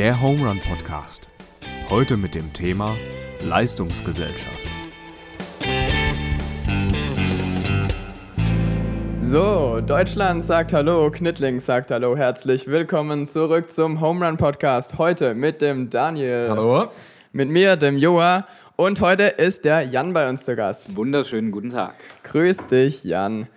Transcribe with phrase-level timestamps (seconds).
[0.00, 1.28] Der Home Run Podcast.
[1.90, 2.96] Heute mit dem Thema
[3.42, 4.66] Leistungsgesellschaft.
[9.20, 14.96] So, Deutschland sagt Hallo, Knittling sagt Hallo, herzlich willkommen zurück zum Home Run Podcast.
[14.96, 16.46] Heute mit dem Daniel.
[16.48, 16.88] Hallo.
[17.32, 18.46] Mit mir, dem Joa.
[18.76, 20.96] Und heute ist der Jan bei uns zu Gast.
[20.96, 21.96] Wunderschönen guten Tag.
[22.22, 23.48] Grüß dich, Jan.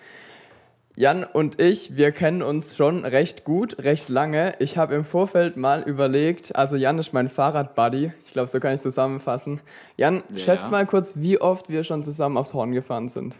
[0.95, 4.53] Jan und ich, wir kennen uns schon recht gut, recht lange.
[4.59, 8.71] Ich habe im Vorfeld mal überlegt, also Jan ist mein Fahrradbuddy, ich glaube, so kann
[8.71, 9.59] ich es zusammenfassen.
[9.98, 10.37] Jan, Ja.
[10.39, 13.34] schätz mal kurz, wie oft wir schon zusammen aufs Horn gefahren sind.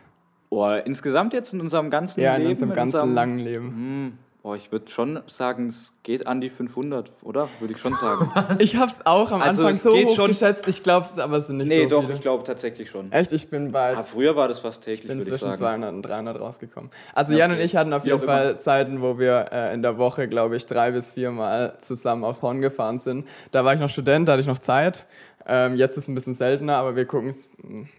[0.50, 2.44] Oh, insgesamt jetzt in unserem ganzen Ja, Leben?
[2.46, 3.66] in unserem ganzen unserem- langen Leben.
[3.68, 7.48] Hm, oh, ich würde schon sagen, es geht an die 500, oder?
[7.60, 8.30] Würde ich schon sagen.
[8.60, 11.40] Ich habe es auch am Also, Anfang so hoch schon- geschätzt, ich glaube es aber
[11.42, 12.14] sind nicht nee, so doch, viele.
[12.16, 13.12] ich glaube tatsächlich schon.
[13.12, 15.56] Echt, ich bin bei Ah, früher war das fast Ich täglich, bin würde ich zwischen
[15.56, 15.82] sagen.
[15.82, 16.92] 200 und 300 rausgekommen.
[17.16, 17.60] Also Ja, Jan okay.
[17.62, 18.60] und ich hatten auf Wie jeden Fall immer.
[18.60, 22.44] Zeiten, wo wir äh, in der Woche, glaube ich, drei bis vier Mal zusammen aufs
[22.44, 23.26] Horn gefahren sind.
[23.52, 25.06] Da war ich noch Student, da hatte ich noch Zeit.
[25.46, 27.50] Ähm, jetzt ist es ein bisschen seltener, aber wir gucken es,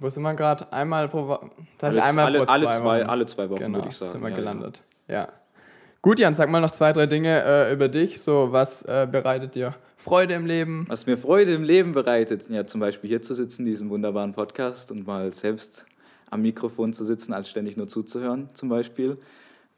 [0.01, 0.73] wo sind wir gerade?
[0.73, 1.51] Einmal pro Woche?
[1.81, 3.09] Alle, einmal alle, pro alle, zwei, Wochen.
[3.11, 4.13] alle zwei Wochen, genau, würde ich sagen.
[4.13, 4.83] sind wir ja, gelandet.
[5.09, 5.29] Ja.
[6.05, 8.21] Gut, Jan, sag mal noch zwei, drei Dinge äh, über dich.
[8.21, 10.85] So, was äh, bereitet dir Freude im Leben?
[10.87, 14.91] Was mir Freude im Leben bereitet, ja, zum Beispiel hier zu sitzen, diesem wunderbaren Podcast
[14.91, 15.87] und mal selbst
[16.29, 19.17] am Mikrofon zu sitzen, als ständig nur zuzuhören, zum Beispiel.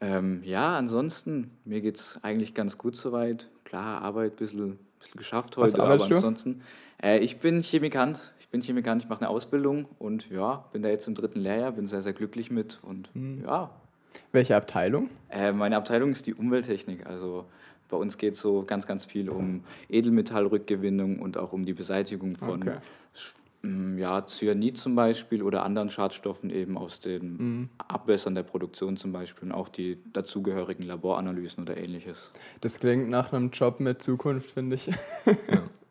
[0.01, 3.47] Ähm, ja, ansonsten, mir geht es eigentlich ganz gut soweit.
[3.63, 6.03] Klar, Arbeit ein bisschen, bisschen geschafft heute, aber du?
[6.13, 6.61] ansonsten.
[7.01, 8.19] Äh, ich bin Chemikant.
[8.41, 11.71] Ich bin Chemikant, ich mache eine Ausbildung und ja, bin da jetzt im dritten Lehrjahr,
[11.71, 13.43] bin sehr, sehr glücklich mit und Hm.
[13.45, 13.69] ja.
[14.31, 15.09] Welche Abteilung?
[15.29, 17.05] Äh, meine Abteilung ist die Umwelttechnik.
[17.05, 17.45] Also
[17.89, 22.35] bei uns geht es so ganz, ganz viel um Edelmetallrückgewinnung und auch um die Beseitigung
[22.35, 22.77] von Okay.
[23.63, 27.69] ähm, ja, Cyanid zum Beispiel oder anderen Schadstoffen eben aus den Mhm.
[27.87, 32.29] Abwässern der Produktion zum Beispiel und auch die dazugehörigen Laboranalysen oder ähnliches.
[32.61, 34.89] Das klingt nach einem Job mit Zukunft, finde ich.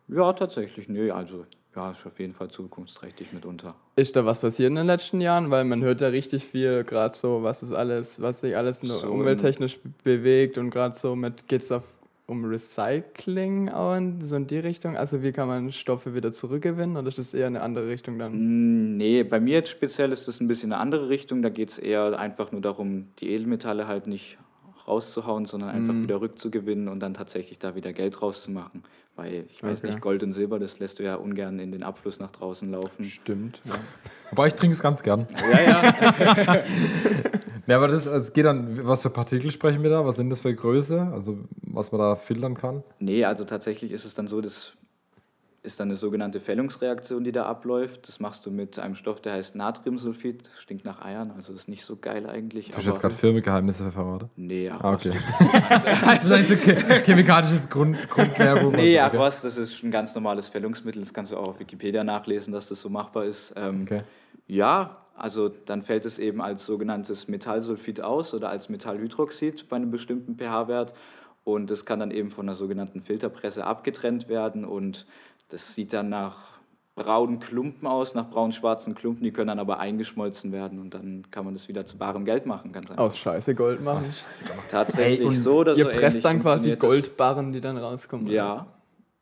[0.09, 1.47] Ja, tatsächlich, nö, also
[1.77, 3.75] ja, ist auf jeden Fall zukunftsträchtig mitunter.
[3.97, 5.51] Ist da was passiert in den letzten Jahren?
[5.51, 8.99] Weil man hört ja richtig viel, gerade so, was ist alles, was sich alles nur
[8.99, 11.85] So umwelttechnisch bewegt und gerade so mit geht's auf
[12.29, 14.97] um Recycling auch in, so in die Richtung?
[14.97, 18.97] Also wie kann man Stoffe wieder zurückgewinnen oder ist das eher eine andere Richtung dann?
[18.97, 21.43] Nee, bei mir jetzt speziell ist das ein bisschen eine andere Richtung.
[21.43, 24.39] Da geht es eher einfach nur darum, die Edelmetalle halt nicht
[24.87, 26.03] rauszuhauen, sondern einfach Mhm.
[26.05, 28.83] wieder rückzugewinnen und dann tatsächlich da wieder Geld rauszumachen.
[29.17, 29.87] Weil ich weiß Okay.
[29.89, 33.05] nicht, Gold und Silber, das lässt du ja ungern in den Abfluss nach draußen laufen.
[33.05, 33.61] Stimmt.
[33.65, 33.75] Ja.
[34.33, 35.27] Aber ich trinke es ganz gern.
[35.53, 36.63] Ja, ja.
[37.69, 40.07] Ja, aber das, es geht dann, was für Partikel sprechen wir da?
[40.07, 41.11] Was sind das für Größe?
[41.13, 42.85] Also, was man da filtern kann?
[43.01, 44.75] nee, also tatsächlich ist es dann so, das
[45.67, 48.09] ist dann eine sogenannte Fällungsreaktion, die da abläuft.
[48.09, 50.47] Das machst du mit einem Stoff, der heißt Natriumsulfid.
[50.47, 52.71] Das stinkt nach Eiern, also ist nicht so geil eigentlich.
[52.71, 54.31] Du hast jetzt gerade Firmengeheimnisse verraten.
[54.37, 55.11] nee, ach, Ah, okay.
[56.23, 58.73] das ist che- chemikalisches Grund, Grundlehrbuch.
[58.73, 59.19] Nee, ach okay.
[59.19, 61.03] was, das ist ein ganz normales Fällungsmittel.
[61.03, 63.53] Das kannst du auch auf Wikipedia nachlesen, dass das so machbar ist.
[63.57, 64.03] Ähm, Okay.
[64.49, 69.91] Ja, also dann fällt es eben als sogenanntes Metallsulfid aus oder als Metallhydroxid bei einem
[69.91, 70.93] bestimmten pH-Wert.
[71.43, 74.65] Und das kann dann eben von einer sogenannten Filterpresse abgetrennt werden.
[74.65, 75.07] Und
[75.49, 76.57] das sieht dann nach
[76.95, 79.23] braunen Klumpen aus, nach braun-schwarzen Klumpen.
[79.23, 82.47] Die können dann aber eingeschmolzen werden und dann kann man das wieder zu barem Geld
[82.47, 82.73] machen.
[82.73, 83.05] Ganz einfach.
[83.05, 84.05] Aus Scheiße Gold machen.
[84.69, 86.75] Tatsächlich Ey, so, dass Ihr so presst dann quasi.
[86.77, 88.27] Goldbarren, die dann rauskommen.
[88.27, 88.35] oder?
[88.35, 88.67] Ja.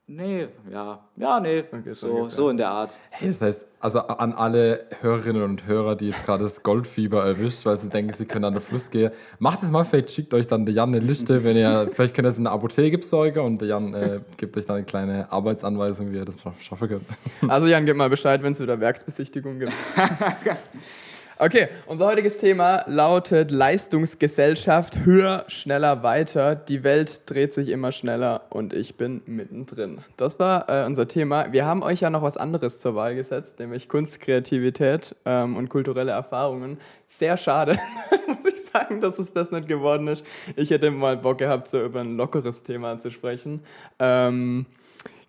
[0.06, 1.00] Nee, ja.
[1.16, 1.64] Ja, nee.
[1.72, 3.00] Okay, so so, in der Art.
[3.10, 7.64] Hey, das heißt, also an alle Hörerinnen und Hörer, die jetzt gerade das Goldfieber erwischt,
[7.64, 10.46] weil sie denken, sie können an den Fluss gehen, macht es mal, vielleicht schickt euch
[10.46, 13.40] dann der Jan eine Liste, wenn ihr, vielleicht könnt ihr es in der Apotheke besorgen
[13.40, 16.88] und der Jan äh, gibt euch dann eine kleine Arbeitsanweisung, wie ihr das schaff- schaffen
[16.88, 17.04] könnt.
[17.50, 19.72] Also Jan, gib mal Bescheid, wenn es wieder Werksbesichtigung gibt.
[21.44, 26.54] Okay, unser heutiges Thema lautet Leistungsgesellschaft, höher, schneller, weiter.
[26.54, 29.98] Die Welt dreht sich immer schneller und ich bin mittendrin.
[30.16, 31.52] Das war äh, unser Thema.
[31.52, 35.68] Wir haben euch ja noch was anderes zur Wahl gesetzt, nämlich Kunst, Kreativität ähm, und
[35.68, 36.78] kulturelle Erfahrungen.
[37.08, 37.78] Sehr schade,
[38.26, 40.24] muss ich sagen, dass es das nicht geworden ist.
[40.56, 43.60] Ich hätte mal Bock gehabt, so über ein lockeres Thema zu sprechen.
[43.98, 44.64] Ähm,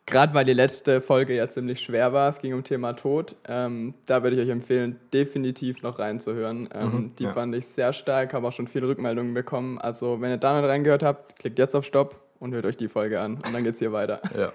[0.08, 3.96] Gerade weil die letzte Folge ja ziemlich schwer war, es ging um Thema Tod, ähm,
[4.06, 6.70] da würde ich euch empfehlen, definitiv noch reinzuhören.
[6.76, 7.34] Ähm, Mhm, die ja.
[7.34, 9.80] fand ich sehr stark, habe auch schon viele Rückmeldungen bekommen.
[9.80, 12.88] Also wenn ihr da nicht reingehört habt, klickt jetzt auf Stopp und hört euch die
[12.88, 14.22] Folge an und dann geht's hier weiter.
[14.38, 14.52] Ja.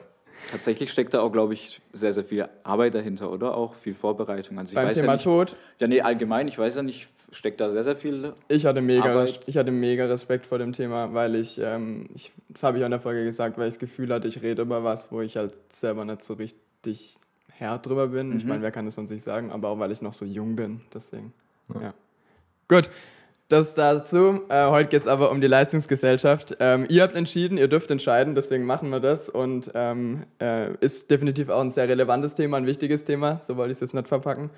[0.51, 3.55] Tatsächlich steckt da auch, glaube ich, sehr, sehr viel Arbeit dahinter, oder?
[3.57, 4.59] Auch viel Vorbereitung.
[4.59, 7.09] Also ich Beim weiß Thema ja nicht, Tod, Ja, nee, allgemein, ich weiß ja nicht,
[7.33, 8.33] steckt da sehr, sehr viel.
[8.49, 9.41] ich hatte, mega, Arbeit.
[9.47, 12.87] ich hatte mega Respekt vor dem Thema, weil ich, ähm, ich das habe ich auch
[12.87, 15.37] in der Folge gesagt, weil ich das Gefühl hatte, ich rede über was, wo ich
[15.37, 17.17] halt selber nicht so richtig
[17.53, 18.37] Herr drüber bin.
[18.37, 18.49] Ich Mhm.
[18.49, 20.81] meine, wer kann das von sich sagen, aber auch weil ich noch so jung bin,
[20.95, 21.33] deswegen.
[21.81, 21.95] Ja.
[22.69, 22.89] Gut.
[23.49, 24.43] das dazu.
[24.49, 26.57] Äh, heute geht es aber um die Leistungsgesellschaft.
[26.61, 29.29] Ähm, ihr habt entschieden, ihr dürft entscheiden, deswegen machen wir das.
[29.29, 33.41] Und ähm, äh, ist definitiv auch ein sehr relevantes Thema, ein wichtiges Thema.
[33.41, 34.51] So wollte ich es jetzt nicht verpacken.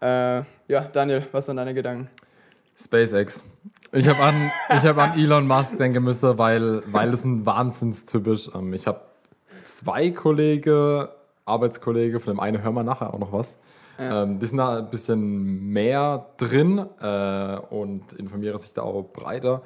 [0.00, 2.08] Äh, ja, Daniel, was waren deine Gedanken?
[2.78, 3.44] SpaceX.
[3.92, 8.50] Ich habe an, hab an Elon Musk denken müssen, weil, weil es ein Wahnsinnstypisch.
[8.54, 9.00] Ähm, ich habe
[9.64, 11.06] zwei Kollegen,
[11.44, 13.56] Arbeitskollege, von dem einen hören wir nachher auch noch was.
[13.98, 14.24] Ja.
[14.24, 19.62] Ähm, die sind da ein bisschen mehr drin äh, und informieren sich da auch breiter.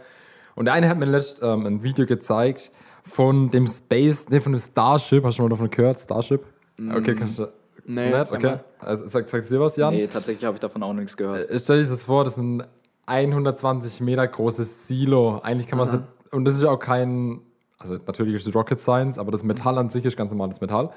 [0.54, 2.70] Und der eine hat mir letztens ähm, ein Video gezeigt
[3.02, 5.24] von dem Space, nee, von dem Starship.
[5.24, 6.00] Hast du schon mal davon gehört?
[6.00, 6.44] Starship?
[6.76, 6.94] Mm.
[6.94, 7.48] Okay, kannst du.
[7.86, 8.32] Nee, nicht?
[8.32, 8.58] okay.
[8.78, 9.94] Also, sag, sagst du dir was, Jan?
[9.94, 11.50] Nee, tatsächlich habe ich davon auch nichts gehört.
[11.50, 12.62] Äh, stell dir das vor, das ist ein
[13.06, 15.40] 120 Meter großes Silo.
[15.40, 15.98] Eigentlich kann man es.
[16.32, 17.40] Und das ist auch kein.
[17.78, 20.90] Also, natürlich ist es Rocket Science, aber das Metall an sich ist ganz normales Metall.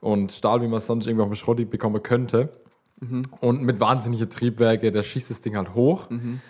[0.00, 2.50] Und Stahl, wie man es sonst irgendwie auf dem Schrott bekommen könnte.
[3.00, 3.22] Mhm.
[3.40, 6.10] Und mit wahnsinnigen Triebwerke, der schießt das Ding halt hoch.
[6.10, 6.40] Mhm.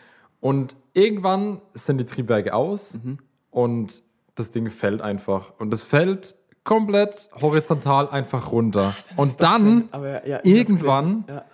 [0.40, 3.18] Und irgendwann sind die Triebwerke aus mhm.
[3.50, 4.02] und
[4.34, 5.52] das Ding fällt einfach.
[5.58, 6.34] Und das fällt
[6.66, 8.94] komplett horizontal einfach runter.
[9.14, 11.44] Ach, und dann ja, ja, irgendwann, ja.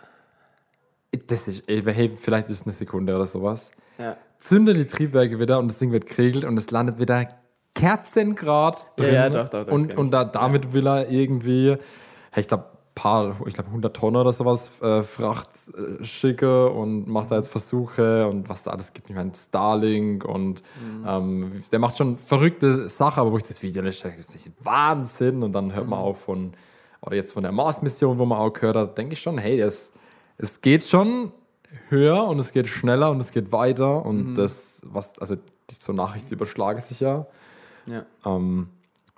[1.28, 3.70] das ist, hey, vielleicht ist es eine Sekunde oder sowas,
[4.40, 7.28] zündet die Triebwerke wieder und das Ding wird kriegelt und es landet wieder
[7.74, 9.14] Kerzengrad drin.
[9.14, 11.76] Ja, doch, doch, und und da, damit will er irgendwie,
[12.34, 17.30] ich glaube, paar, ich glaube 100 Tonnen oder sowas äh, Fracht äh, schicke und macht
[17.30, 19.08] da jetzt Versuche und was da alles gibt.
[19.08, 21.04] Ich meine, Starlink und mhm.
[21.06, 25.42] ähm, der macht schon verrückte Sachen, aber wo ich das Video lese, das ist Wahnsinn
[25.42, 26.04] und dann hört man mhm.
[26.04, 26.52] auch von,
[27.00, 29.90] oder jetzt von der Mars-Mission, wo man auch gehört hat, denke ich schon, hey, das,
[30.38, 31.32] es geht schon
[31.88, 34.34] höher und es geht schneller und es geht weiter und mhm.
[34.34, 37.26] das, was, also die so Nachrichten überschlagen sich ja.
[37.86, 38.04] ja.
[38.26, 38.68] Ähm,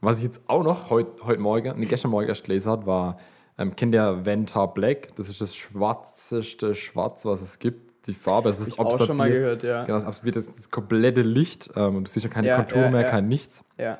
[0.00, 3.18] was ich jetzt auch noch heute heut Morgen, nee, gestern Morgen erst gelesen habe, war
[3.58, 5.14] ähm, kennt ihr Venta Black?
[5.16, 8.06] Das ist das schwarzeste Schwarz, was es gibt.
[8.06, 9.84] Die Farbe, es ist ich auch schon mal gehört, ja.
[9.84, 11.70] Genau, das absorbiert das, das komplette Licht.
[11.74, 13.10] Ähm, du siehst ja keine ja, Kontur ja, mehr, ja.
[13.10, 13.64] kein nichts.
[13.78, 13.98] Ja.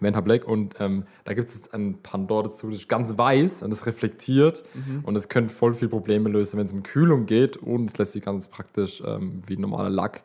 [0.00, 3.70] Venta Black und ähm, da gibt es ein Pandor dazu, das ist ganz weiß und
[3.70, 5.00] das reflektiert mhm.
[5.04, 8.12] und es könnte voll viel Probleme lösen, wenn es um Kühlung geht und es lässt
[8.12, 10.22] sich ganz praktisch ähm, wie normaler Lack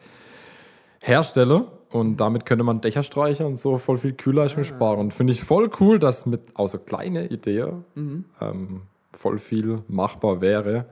[1.01, 4.65] herstellen und damit könnte man Dächer streichen und so voll viel Kühlleistung ah.
[4.65, 4.99] sparen.
[4.99, 8.25] Und finde ich voll cool, dass mit außer so kleine Idee mhm.
[8.39, 8.81] ähm,
[9.11, 10.85] voll viel machbar wäre.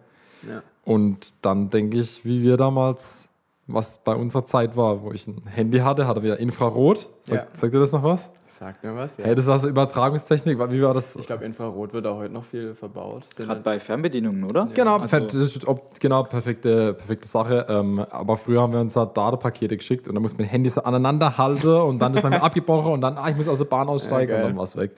[0.48, 0.62] Ja.
[0.84, 3.29] Und dann denke ich, wie wir damals
[3.72, 7.08] was bei unserer Zeit war, wo ich ein Handy hatte, hatte wir Infrarot.
[7.22, 7.48] Sag, ja.
[7.54, 8.32] Sagt ihr das noch was?
[8.48, 9.26] Sagt mir was, ja.
[9.26, 10.58] Hey, das war so Übertragungstechnik.
[10.72, 11.16] Wie war das?
[11.16, 13.24] Ich glaube, Infrarot wird auch heute noch viel verbaut.
[13.36, 14.62] Gerade bei Fernbedienungen, oder?
[14.62, 14.74] Ja.
[14.74, 17.68] Genau, also das ist, ob, genau, perfekte, perfekte Sache.
[17.70, 20.82] Ähm, aber früher haben wir uns da Datapakete geschickt und dann muss man Handy so
[20.82, 23.88] aneinander halten und dann ist man abgebrochen und dann, ah, ich muss aus der Bahn
[23.88, 24.92] aussteigen und dann war es weg.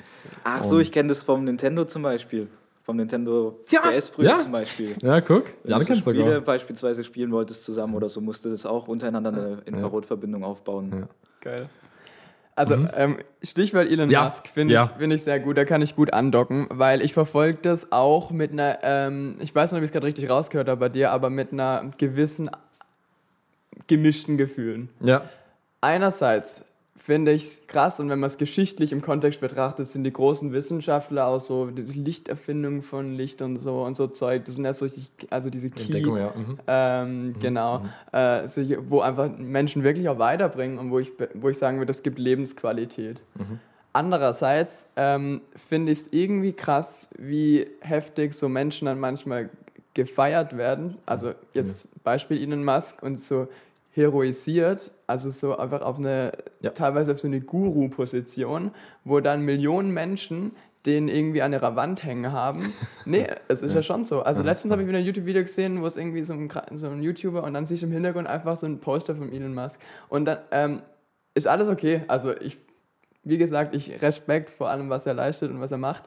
[0.43, 2.47] Ach so, und ich kenne das vom Nintendo zum Beispiel
[2.83, 4.37] vom Nintendo ja, DS früher ja.
[4.39, 4.95] zum Beispiel.
[5.01, 5.45] Ja, guck.
[5.63, 6.41] Wenn ja, du so Spiele sogar.
[6.41, 10.91] beispielsweise spielen wolltest zusammen oder so, musste das auch untereinander eine Infrarotverbindung aufbauen.
[10.91, 11.07] Ja.
[11.41, 11.69] Geil.
[12.55, 12.89] Also mhm.
[12.95, 14.25] ähm, Stichwort Elon ja.
[14.25, 17.59] Musk finde ich, find ich sehr gut, da kann ich gut andocken, weil ich verfolge
[17.61, 20.79] das auch mit einer, ähm, ich weiß nicht, ob ich es gerade richtig rausgehört habe
[20.79, 22.49] bei dir, aber mit einer gewissen
[23.87, 24.89] gemischten Gefühlen.
[24.99, 25.23] Ja.
[25.79, 26.65] Einerseits
[27.03, 30.51] finde ich es krass und wenn man es geschichtlich im Kontext betrachtet, sind die großen
[30.53, 34.73] Wissenschaftler auch so die Lichterfindung von Licht und so und so Zeug, das sind ja
[34.73, 35.01] solche,
[35.31, 36.33] also diese Key, ja.
[36.35, 36.59] mhm.
[36.67, 37.39] ähm, mhm.
[37.39, 37.89] genau, mhm.
[38.11, 42.03] Äh, wo einfach Menschen wirklich auch weiterbringen und wo ich, wo ich sagen würde, das
[42.03, 43.19] gibt Lebensqualität.
[43.33, 43.59] Mhm.
[43.93, 49.49] Andererseits ähm, finde ich es irgendwie krass, wie heftig so Menschen dann manchmal
[49.95, 50.97] gefeiert werden.
[51.07, 51.99] Also jetzt mhm.
[52.03, 53.47] Beispiel Elon Musk und so
[53.91, 56.31] heroisiert, also so einfach auf eine,
[56.61, 56.71] ja.
[56.71, 58.71] teilweise auf so eine Guru-Position,
[59.03, 60.53] wo dann Millionen Menschen
[60.85, 62.73] den irgendwie an ihrer Wand hängen haben.
[63.05, 64.21] Nee, es ist ja, ja schon so.
[64.21, 67.01] Also letztens habe ich wieder ein YouTube-Video gesehen, wo es irgendwie so ein, so ein
[67.01, 69.79] YouTuber und dann sehe ich im Hintergrund einfach so ein Poster von Elon Musk.
[70.07, 70.81] Und dann ähm,
[71.33, 72.03] ist alles okay.
[72.07, 72.59] Also ich,
[73.23, 76.03] wie gesagt, ich Respekt vor allem, was er leistet und was er macht.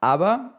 [0.00, 0.57] Aber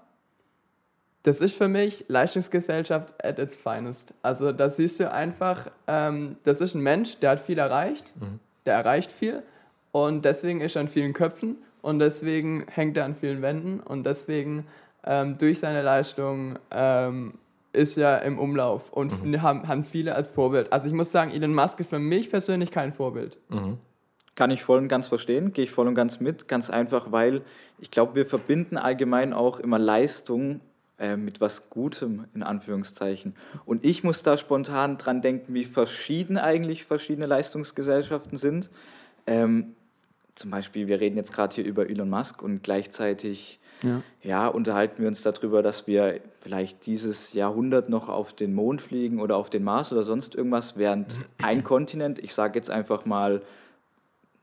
[1.23, 4.13] das ist für mich Leistungsgesellschaft at its finest.
[4.21, 8.39] Also da siehst du einfach, ähm, das ist ein Mensch, der hat viel erreicht, mhm.
[8.65, 9.43] der erreicht viel
[9.91, 14.05] und deswegen ist er an vielen Köpfen und deswegen hängt er an vielen Wänden und
[14.05, 14.65] deswegen
[15.03, 17.33] ähm, durch seine Leistung ähm,
[17.73, 19.41] ist er im Umlauf und mhm.
[19.41, 20.71] haben, haben viele als Vorbild.
[20.73, 23.37] Also ich muss sagen, Elon Musk ist für mich persönlich kein Vorbild.
[23.49, 23.77] Mhm.
[24.35, 26.47] Kann ich voll und ganz verstehen, gehe ich voll und ganz mit.
[26.47, 27.41] Ganz einfach, weil
[27.77, 30.61] ich glaube, wir verbinden allgemein auch immer Leistung
[30.99, 33.33] äh, mit was Gutem in Anführungszeichen.
[33.65, 38.69] Und ich muss da spontan dran denken, wie verschieden eigentlich verschiedene Leistungsgesellschaften sind.
[39.25, 39.75] Ähm,
[40.35, 44.01] zum Beispiel, wir reden jetzt gerade hier über Elon Musk und gleichzeitig ja.
[44.23, 44.47] ja.
[44.47, 49.37] unterhalten wir uns darüber, dass wir vielleicht dieses Jahrhundert noch auf den Mond fliegen oder
[49.37, 53.41] auf den Mars oder sonst irgendwas, während ein Kontinent, ich sage jetzt einfach mal,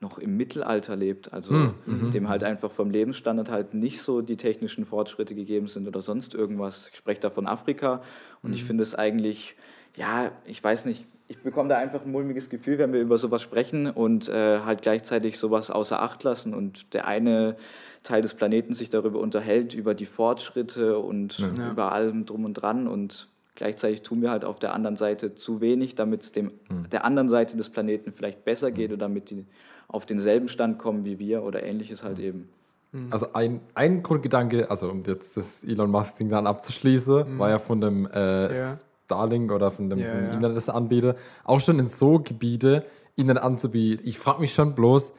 [0.00, 2.10] noch im Mittelalter lebt, also hm, mhm.
[2.10, 6.34] dem halt einfach vom Lebensstandard halt nicht so die technischen Fortschritte gegeben sind oder sonst
[6.34, 6.88] irgendwas.
[6.92, 8.02] Ich spreche da von Afrika
[8.42, 8.56] und mhm.
[8.56, 9.56] ich finde es eigentlich,
[9.96, 13.42] ja, ich weiß nicht, ich bekomme da einfach ein mulmiges Gefühl, wenn wir über sowas
[13.42, 17.56] sprechen und äh, halt gleichzeitig sowas außer Acht lassen und der eine
[18.02, 21.70] Teil des Planeten sich darüber unterhält, über die Fortschritte und ja.
[21.70, 25.60] über allem drum und dran und gleichzeitig tun wir halt auf der anderen Seite zu
[25.60, 26.88] wenig, damit es dem mhm.
[26.90, 29.46] der anderen Seite des Planeten vielleicht besser geht oder damit die
[29.88, 32.48] auf denselben Stand kommen wie wir oder ähnliches halt eben.
[32.92, 33.08] Mhm.
[33.10, 37.38] Also ein, ein Grundgedanke, also um jetzt das Elon Musk-Ding dann abzuschließen, mhm.
[37.38, 38.76] war ja von dem äh, ja.
[39.04, 40.32] Starlink oder von dem, ja, ja.
[40.32, 41.14] Internet, das Anbieter,
[41.44, 44.06] auch schon in so Gebiete Internet anzubieten.
[44.06, 45.12] Ich frage mich schon bloß,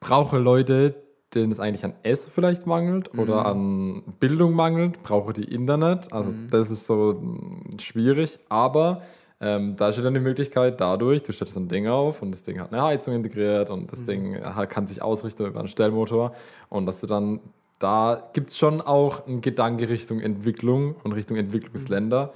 [0.00, 0.94] brauche Leute,
[1.34, 3.20] denen es eigentlich an Essen vielleicht mangelt mhm.
[3.20, 6.12] oder an Bildung mangelt, brauche die Internet.
[6.12, 6.48] Also mhm.
[6.50, 9.02] das ist so hm, schwierig, aber
[9.44, 12.44] ähm, da steht dann die Möglichkeit, dadurch, du stellst so ein Ding auf und das
[12.44, 14.04] Ding hat eine Heizung integriert und das mhm.
[14.04, 16.32] Ding kann sich ausrichten über einen Stellmotor
[16.68, 17.40] und dass du dann,
[17.80, 22.32] da gibt es schon auch einen Gedanke Richtung Entwicklung und Richtung Entwicklungsländer.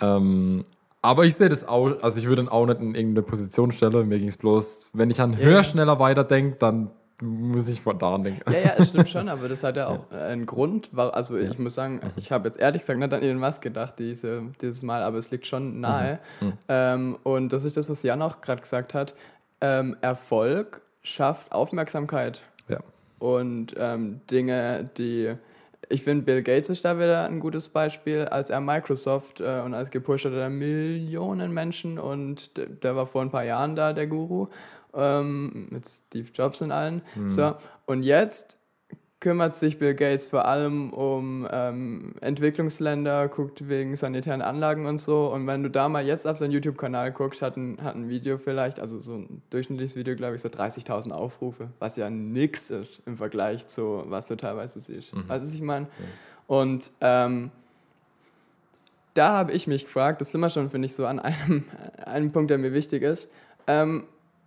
[0.00, 0.66] Ähm,
[1.00, 4.06] aber ich sehe das auch, also ich würde dann auch nicht in irgendeine Position stellen.
[4.06, 6.90] Mir ging es bloß, wenn ich an höher, schneller weiterdenke, dann
[7.20, 8.42] muss ich von daran denken.
[8.50, 10.26] Ja, ja, es stimmt schon, aber das hat ja auch ja.
[10.26, 10.90] einen Grund.
[10.96, 12.10] Also ich muss sagen, mhm.
[12.16, 15.30] ich habe jetzt ehrlich gesagt nicht an Elon Musk gedacht diese, dieses Mal, aber es
[15.30, 16.18] liegt schon nahe.
[16.40, 16.46] Mhm.
[16.46, 16.52] Mhm.
[16.68, 19.14] Ähm, und das ist das, was Jan auch gerade gesagt hat.
[19.60, 22.42] Ähm, Erfolg schafft Aufmerksamkeit.
[22.68, 22.80] Ja.
[23.18, 25.34] Und ähm, Dinge, die
[25.88, 28.24] ich finde, Bill Gates ist da wieder ein gutes Beispiel.
[28.24, 33.22] Als er Microsoft äh, und als gepusht hat, er Millionen Menschen und der war vor
[33.22, 34.48] ein paar Jahren da, der Guru
[34.96, 37.02] ähm, mit Steve Jobs und allen.
[37.14, 37.28] Mhm.
[37.28, 37.54] So,
[37.86, 38.58] und jetzt
[39.24, 45.32] kümmert sich Bill Gates vor allem um ähm, Entwicklungsländer, guckt wegen sanitären Anlagen und so.
[45.32, 48.36] Und wenn du da mal jetzt auf seinen YouTube-Kanal guckst, hat ein, hat ein Video
[48.36, 53.00] vielleicht, also so ein durchschnittliches Video, glaube ich, so 30.000 Aufrufe, was ja nix ist
[53.06, 55.14] im Vergleich zu, was du teilweise siehst.
[55.14, 55.24] Mhm.
[55.28, 56.04] Also, ich meine, ja.
[56.58, 57.50] und ähm,
[59.14, 61.64] da habe ich mich gefragt, das sind wir schon, finde ich, so an einem,
[62.04, 63.30] einem Punkt, der mir wichtig ist.
[63.66, 64.04] Ähm,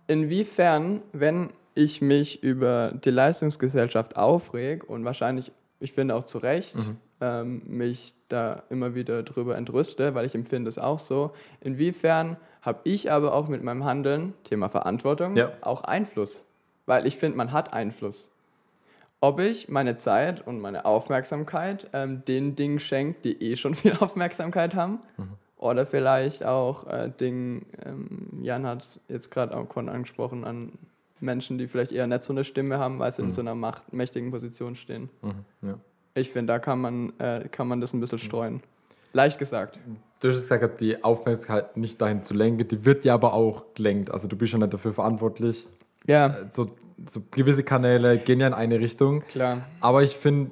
[0.08, 6.74] inwiefern, wenn ich mich über die Leistungsgesellschaft aufreg und wahrscheinlich, ich finde auch zu Recht,
[6.74, 6.96] mhm.
[7.20, 12.80] ähm, mich da immer wieder drüber entrüste, weil ich empfinde es auch so, inwiefern habe
[12.82, 15.52] ich aber auch mit meinem Handeln, Thema Verantwortung, ja.
[15.60, 16.44] auch Einfluss?
[16.86, 18.30] Weil ich finde, man hat Einfluss.
[19.20, 23.92] Ob ich meine Zeit und meine Aufmerksamkeit ähm, den Dingen schenke, die eh schon viel
[24.00, 29.88] Aufmerksamkeit haben, mhm oder vielleicht auch äh, Dinge, ähm, Jan hat jetzt gerade auch schon
[29.88, 30.72] angesprochen, an
[31.20, 33.28] Menschen, die vielleicht eher nicht so eine Stimme haben, weil sie mhm.
[33.28, 35.10] in so einer macht, mächtigen Position stehen.
[35.22, 35.78] Mhm, ja.
[36.14, 38.62] Ich finde, da kann man, äh, kann man das ein bisschen streuen.
[39.12, 39.78] Leicht gesagt.
[40.20, 44.10] Du hast gesagt, die Aufmerksamkeit nicht dahin zu lenken, die wird ja aber auch gelenkt.
[44.10, 45.66] Also du bist ja nicht dafür verantwortlich.
[46.06, 46.26] Ja.
[46.26, 46.70] Äh, so,
[47.08, 49.22] so gewisse Kanäle gehen ja in eine Richtung.
[49.22, 49.66] Klar.
[49.80, 50.50] Aber ich finde,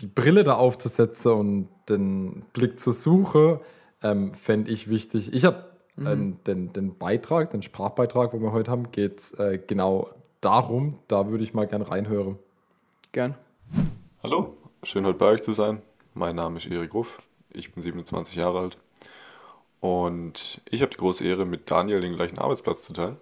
[0.00, 3.60] die Brille da aufzusetzen und den Blick zur Suche,
[4.02, 5.32] ähm, fände ich wichtig.
[5.32, 5.64] Ich habe
[5.96, 6.06] mhm.
[6.06, 10.98] äh, den, den Beitrag, den Sprachbeitrag, wo wir heute haben, geht es äh, genau darum.
[11.08, 12.38] Da würde ich mal gerne reinhören.
[13.12, 13.34] Gern.
[14.22, 15.82] Hallo, schön heute bei euch zu sein.
[16.14, 17.18] Mein Name ist Erik Ruff,
[17.50, 18.78] ich bin 27 Jahre alt
[19.80, 23.16] und ich habe die große Ehre, mit Daniel den gleichen Arbeitsplatz zu teilen.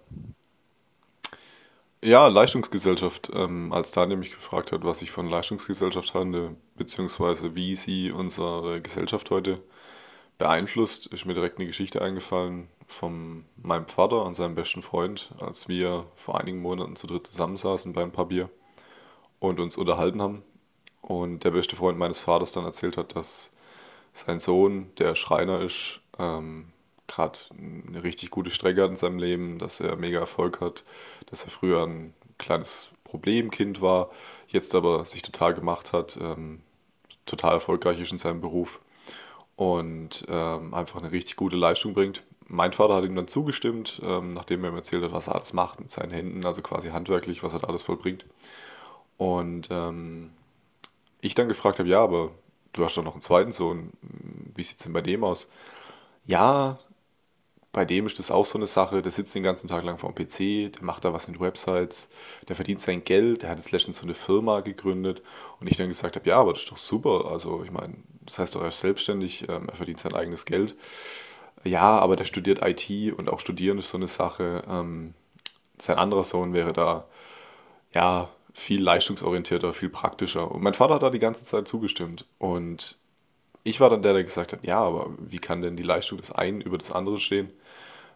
[2.03, 3.31] Ja, Leistungsgesellschaft.
[3.33, 8.81] Ähm, als Daniel mich gefragt hat, was ich von Leistungsgesellschaft halte, beziehungsweise wie sie unsere
[8.81, 9.59] Gesellschaft heute
[10.41, 15.67] beeinflusst, ist mir direkt eine Geschichte eingefallen von meinem Vater und seinem besten Freund, als
[15.67, 18.49] wir vor einigen Monaten zu dritt zusammensaßen bei ein paar Bier
[19.37, 20.41] und uns unterhalten haben.
[21.01, 23.51] Und der beste Freund meines Vaters dann erzählt hat, dass
[24.13, 26.69] sein Sohn, der Schreiner ist, ähm,
[27.05, 30.83] gerade eine richtig gute Strecke hat in seinem Leben, dass er mega Erfolg hat,
[31.27, 34.09] dass er früher ein kleines Problemkind war,
[34.47, 36.61] jetzt aber sich total gemacht hat, ähm,
[37.27, 38.79] total erfolgreich ist in seinem Beruf
[39.61, 42.23] und ähm, einfach eine richtig gute Leistung bringt.
[42.47, 45.53] Mein Vater hat ihm dann zugestimmt, ähm, nachdem er mir erzählt hat, was er alles
[45.53, 48.25] macht mit seinen Händen, also quasi handwerklich, was er da alles vollbringt.
[49.17, 50.31] Und ähm,
[51.19, 52.31] ich dann gefragt habe, ja, aber
[52.73, 53.91] du hast doch noch einen zweiten Sohn,
[54.55, 55.47] wie sieht es denn bei dem aus?
[56.25, 56.79] Ja,
[57.71, 60.11] bei dem ist das auch so eine Sache, der sitzt den ganzen Tag lang vor
[60.11, 62.09] dem PC, der macht da was mit Websites,
[62.49, 65.21] der verdient sein Geld, der hat jetzt letztens so eine Firma gegründet
[65.59, 68.39] und ich dann gesagt habe, ja, aber das ist doch super, also ich meine, das
[68.39, 70.75] heißt doch, er ist selbstständig, ähm, er verdient sein eigenes Geld.
[71.63, 74.63] Ja, aber der studiert IT und auch studieren ist so eine Sache.
[74.67, 75.13] Ähm,
[75.77, 77.05] sein anderer Sohn wäre da,
[77.93, 80.51] ja, viel leistungsorientierter, viel praktischer.
[80.51, 82.25] Und mein Vater hat da die ganze Zeit zugestimmt.
[82.37, 82.97] Und
[83.63, 86.31] ich war dann der, der gesagt hat, ja, aber wie kann denn die Leistung des
[86.31, 87.51] einen über das andere stehen?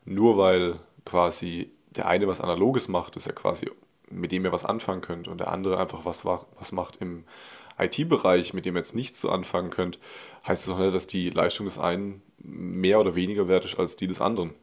[0.05, 3.69] Nur weil quasi der eine was Analoges macht, ist ja quasi,
[4.09, 7.25] mit dem ihr was anfangen könnt und der andere einfach was, was macht im
[7.77, 9.99] IT-Bereich, mit dem ihr jetzt nichts zu anfangen könnt,
[10.47, 13.95] heißt es auch nicht, dass die Leistung des einen mehr oder weniger wert ist als
[13.95, 14.53] die des anderen.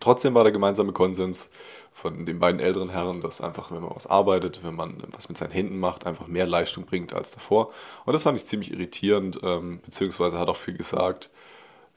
[0.00, 1.50] Trotzdem war der gemeinsame Konsens
[1.92, 5.38] von den beiden älteren Herren, dass einfach, wenn man was arbeitet, wenn man was mit
[5.38, 7.70] seinen Händen macht, einfach mehr Leistung bringt als davor.
[8.04, 11.30] Und das fand ich ziemlich irritierend, ähm, beziehungsweise hat auch viel gesagt,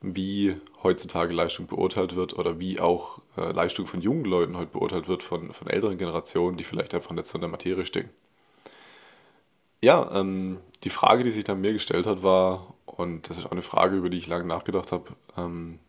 [0.02, 5.08] wie heutzutage Leistung beurteilt wird oder wie auch äh, Leistung von jungen Leuten heute beurteilt
[5.08, 8.10] wird, von, von älteren Generationen, die vielleicht einfach nicht so in der Materie stecken.
[9.82, 13.52] Ja, ähm, die Frage, die sich dann mir gestellt hat, war, und das ist auch
[13.52, 15.06] eine Frage, über die ich lange nachgedacht habe,
[15.38, 15.80] ähm,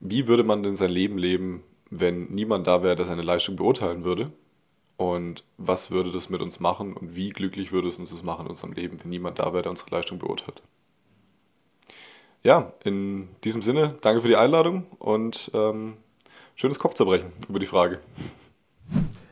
[0.00, 4.04] wie würde man denn sein Leben leben, wenn niemand da wäre, der seine Leistung beurteilen
[4.04, 4.32] würde?
[4.96, 8.42] Und was würde das mit uns machen und wie glücklich würde es uns das machen
[8.42, 10.62] in unserem Leben, wenn niemand da wäre, der unsere Leistung beurteilt?
[12.42, 15.94] Ja, in diesem Sinne, danke für die Einladung und ähm,
[16.54, 18.00] schönes Kopfzerbrechen über die Frage.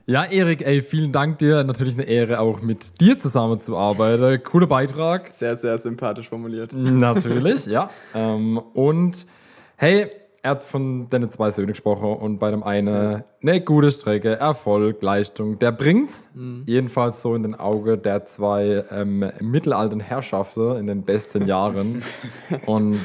[0.04, 1.64] Ja, Erik, ey, vielen Dank dir.
[1.64, 4.42] Natürlich eine Ehre, auch mit dir zusammenzuarbeiten.
[4.42, 5.30] Cooler Beitrag.
[5.30, 6.72] Sehr, sehr sympathisch formuliert.
[6.72, 7.90] Natürlich, ja.
[8.14, 9.26] Ähm, und
[9.76, 10.10] hey,
[10.48, 15.02] er hat von den zwei Söhnen gesprochen und bei dem einen eine gute Strecke, Erfolg,
[15.02, 16.30] Leistung, der bringt's.
[16.34, 16.62] Mhm.
[16.64, 22.02] Jedenfalls so in den Augen der zwei ähm, mittelalten Herrschaften in den besten Jahren.
[22.66, 22.98] und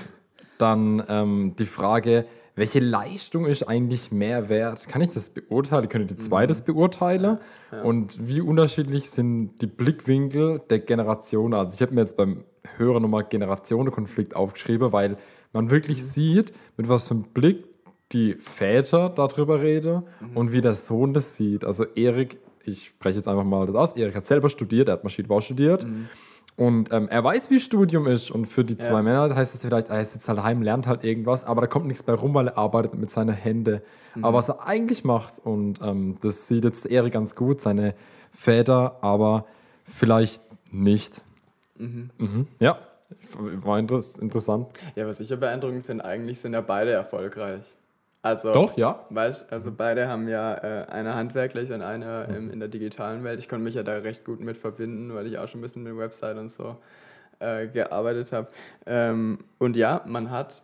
[0.58, 4.88] dann ähm, die Frage, welche Leistung ist eigentlich mehr wert?
[4.88, 5.90] Kann ich das beurteilen?
[5.90, 6.48] Können die zwei mhm.
[6.48, 7.40] das beurteilen?
[7.74, 7.82] Ja.
[7.82, 11.56] Und wie unterschiedlich sind die Blickwinkel der Generationen?
[11.56, 12.46] Also ich habe mir jetzt beim
[12.78, 15.18] Hören nochmal Generationenkonflikt aufgeschrieben, weil
[15.54, 16.06] man wirklich mhm.
[16.06, 17.66] sieht, mit was für einem Blick
[18.12, 20.38] die Väter darüber reden mhm.
[20.38, 21.64] und wie der Sohn das sieht.
[21.64, 25.04] Also Erik, ich spreche jetzt einfach mal das aus, Erik hat selber studiert, er hat
[25.04, 25.86] Maschinenbau studiert.
[25.86, 26.08] Mhm.
[26.56, 28.30] Und ähm, er weiß, wie Studium ist.
[28.30, 29.02] Und für die zwei ja.
[29.02, 32.04] Männer heißt es vielleicht, er sitzt halt daheim, lernt halt irgendwas, aber da kommt nichts
[32.04, 33.82] bei rum, weil er arbeitet mit seinen Händen.
[34.14, 34.24] Mhm.
[34.24, 37.96] Aber was er eigentlich macht, und ähm, das sieht jetzt Erik ganz gut, seine
[38.30, 39.48] Väter, aber
[39.86, 41.24] vielleicht nicht.
[41.78, 42.12] Mhm.
[42.20, 42.48] Mhm.
[42.60, 42.78] Ja,
[43.38, 44.68] war interessant.
[44.96, 47.64] Ja, was ich ja beeindruckend finde, eigentlich sind ja beide erfolgreich.
[48.22, 49.00] Also, Doch, ja.
[49.10, 52.52] Weißt, also beide haben ja äh, eine handwerklich und eine mhm.
[52.52, 53.38] in der digitalen Welt.
[53.40, 55.84] Ich konnte mich ja da recht gut mit verbinden, weil ich auch schon ein bisschen
[55.84, 56.78] mit Website und so
[57.40, 58.48] äh, gearbeitet habe.
[58.86, 60.64] Ähm, und ja, man hat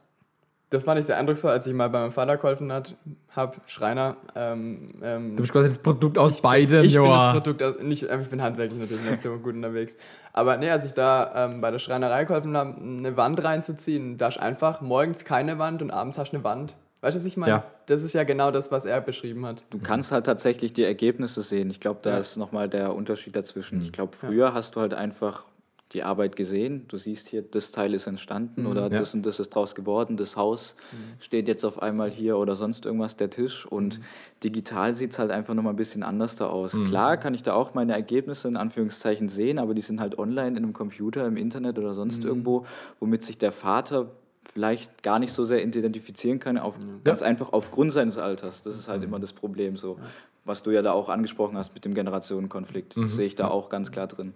[0.70, 4.18] das fand ich sehr eindrucksvoll, als ich mal bei meinem Vater geholfen habe, Schreiner.
[4.36, 7.76] Ähm, ähm, du bist quasi das Produkt aus beiden, Ich, ich bin das Produkt aus,
[7.82, 9.96] nicht, äh, ich bin handwerklich natürlich nicht so gut unterwegs.
[10.32, 14.28] Aber nee, als ich da ähm, bei der Schreinerei geholfen habe, eine Wand reinzuziehen, da
[14.28, 16.76] ist einfach morgens keine Wand und abends hast du eine Wand.
[17.02, 17.52] Weißt du, was ich meine?
[17.52, 17.64] Ja.
[17.88, 19.64] Das ist ja genau das, was er beschrieben hat.
[19.70, 21.70] Du kannst halt tatsächlich die Ergebnisse sehen.
[21.72, 22.18] Ich glaube, da ja.
[22.18, 23.80] ist nochmal der Unterschied dazwischen.
[23.80, 23.86] Mhm.
[23.86, 24.54] Ich glaube, früher ja.
[24.54, 25.46] hast du halt einfach
[25.94, 26.86] die Arbeit gesehen.
[26.88, 28.90] Du siehst hier, das Teil ist entstanden mhm, oder ja.
[28.90, 30.18] das und das ist draus geworden.
[30.18, 31.20] Das Haus mhm.
[31.20, 33.66] steht jetzt auf einmal hier oder sonst irgendwas, der Tisch.
[33.66, 34.04] Und mhm.
[34.44, 36.74] digital sieht es halt einfach nochmal ein bisschen anders da aus.
[36.74, 36.86] Mhm.
[36.86, 40.50] Klar kann ich da auch meine Ergebnisse in Anführungszeichen sehen, aber die sind halt online
[40.50, 42.30] in einem Computer, im Internet oder sonst mhm.
[42.30, 42.66] irgendwo,
[43.00, 44.12] womit sich der Vater
[44.54, 47.04] vielleicht gar nicht so sehr identifizieren kann, auf, mhm.
[47.04, 48.62] ganz einfach aufgrund seines Alters.
[48.62, 49.98] Das ist halt immer das Problem so.
[50.46, 52.98] Was du ja da auch angesprochen hast mit dem Generationenkonflikt.
[52.98, 54.34] Das sehe ich da auch ganz klar drin.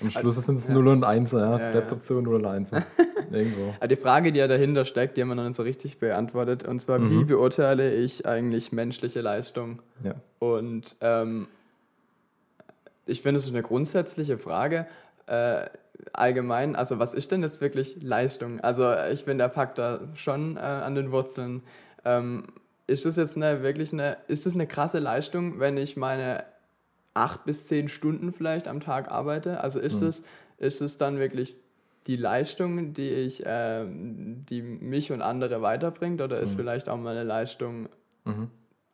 [0.00, 1.58] Am Schluss sind es 0 und 1, ja.
[1.58, 2.72] ja, dazu 0 und 1.
[3.30, 3.72] Irgendwo.
[3.86, 6.64] die Frage, die ja dahinter steckt, die haben wir noch nicht so richtig beantwortet.
[6.64, 7.10] Und zwar, mhm.
[7.10, 9.80] wie beurteile ich eigentlich menschliche Leistung?
[10.02, 10.14] Ja.
[10.38, 11.46] Und ähm,
[13.06, 14.86] ich finde, es ist eine grundsätzliche Frage.
[15.26, 15.66] Äh,
[16.12, 18.60] allgemein, also was ist denn jetzt wirklich Leistung?
[18.60, 21.62] Also ich finde, der packt da schon äh, an den Wurzeln.
[22.04, 22.44] Ähm,
[22.86, 26.44] ist das jetzt eine wirklich eine, ist das eine krasse Leistung, wenn ich meine
[27.14, 29.62] acht bis zehn Stunden vielleicht am Tag arbeite?
[29.62, 30.08] Also ist mhm.
[30.08, 30.22] es,
[30.58, 31.56] ist es dann wirklich
[32.06, 36.56] die Leistung, die ich, äh, die mich und andere weiterbringt, oder ist mhm.
[36.56, 37.88] vielleicht auch meine Leistung
[38.24, 38.50] mhm.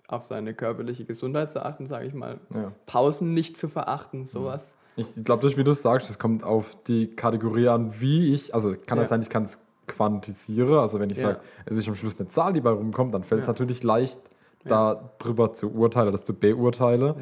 [0.09, 2.73] auf seine körperliche Gesundheit zu achten, sage ich mal, ja.
[2.87, 4.77] Pausen nicht zu verachten, sowas?
[4.97, 8.75] Ich glaube, das, wie du sagst, das kommt auf die Kategorie an, wie ich, also
[8.75, 9.11] kann es ja.
[9.11, 11.29] sein, ich kann es quantisiere, also wenn ich ja.
[11.29, 14.21] sage, es ist am Schluss eine Zahl, die bei rumkommt, dann fällt es natürlich leicht,
[14.65, 17.15] darüber zu urteilen, das zu beurteilen.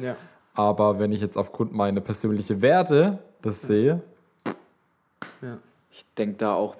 [0.57, 4.01] Aber wenn ich jetzt aufgrund meiner persönlichen Werte das sehe.
[5.41, 5.59] Ja.
[5.91, 6.75] Ich denke da auch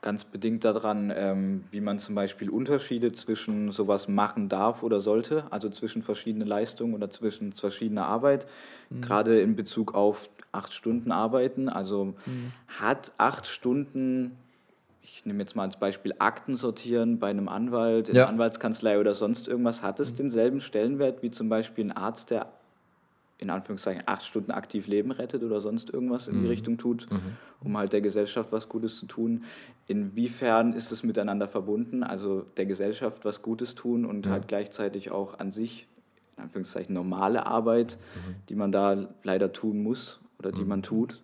[0.00, 5.44] ganz bedingt daran, ähm, wie man zum Beispiel Unterschiede zwischen sowas machen darf oder sollte,
[5.50, 8.46] also zwischen verschiedenen Leistungen oder zwischen verschiedener Arbeit,
[8.88, 9.02] mhm.
[9.02, 11.68] gerade in Bezug auf acht Stunden Arbeiten.
[11.68, 12.52] Also mhm.
[12.80, 14.34] hat acht Stunden,
[15.02, 18.22] ich nehme jetzt mal als Beispiel Akten sortieren bei einem Anwalt, in ja.
[18.22, 20.16] der Anwaltskanzlei oder sonst irgendwas, hat es mhm.
[20.16, 22.46] denselben Stellenwert wie zum Beispiel ein Arzt, der
[23.38, 26.48] in Anführungszeichen acht Stunden aktiv Leben rettet oder sonst irgendwas in die Mhm.
[26.48, 27.06] Richtung tut,
[27.62, 29.44] um halt der Gesellschaft was Gutes zu tun.
[29.86, 32.02] Inwiefern ist es miteinander verbunden?
[32.02, 35.86] Also der Gesellschaft was Gutes tun und halt gleichzeitig auch an sich,
[36.36, 38.34] in Anführungszeichen, normale Arbeit, Mhm.
[38.48, 41.22] die man da leider tun muss oder die man tut.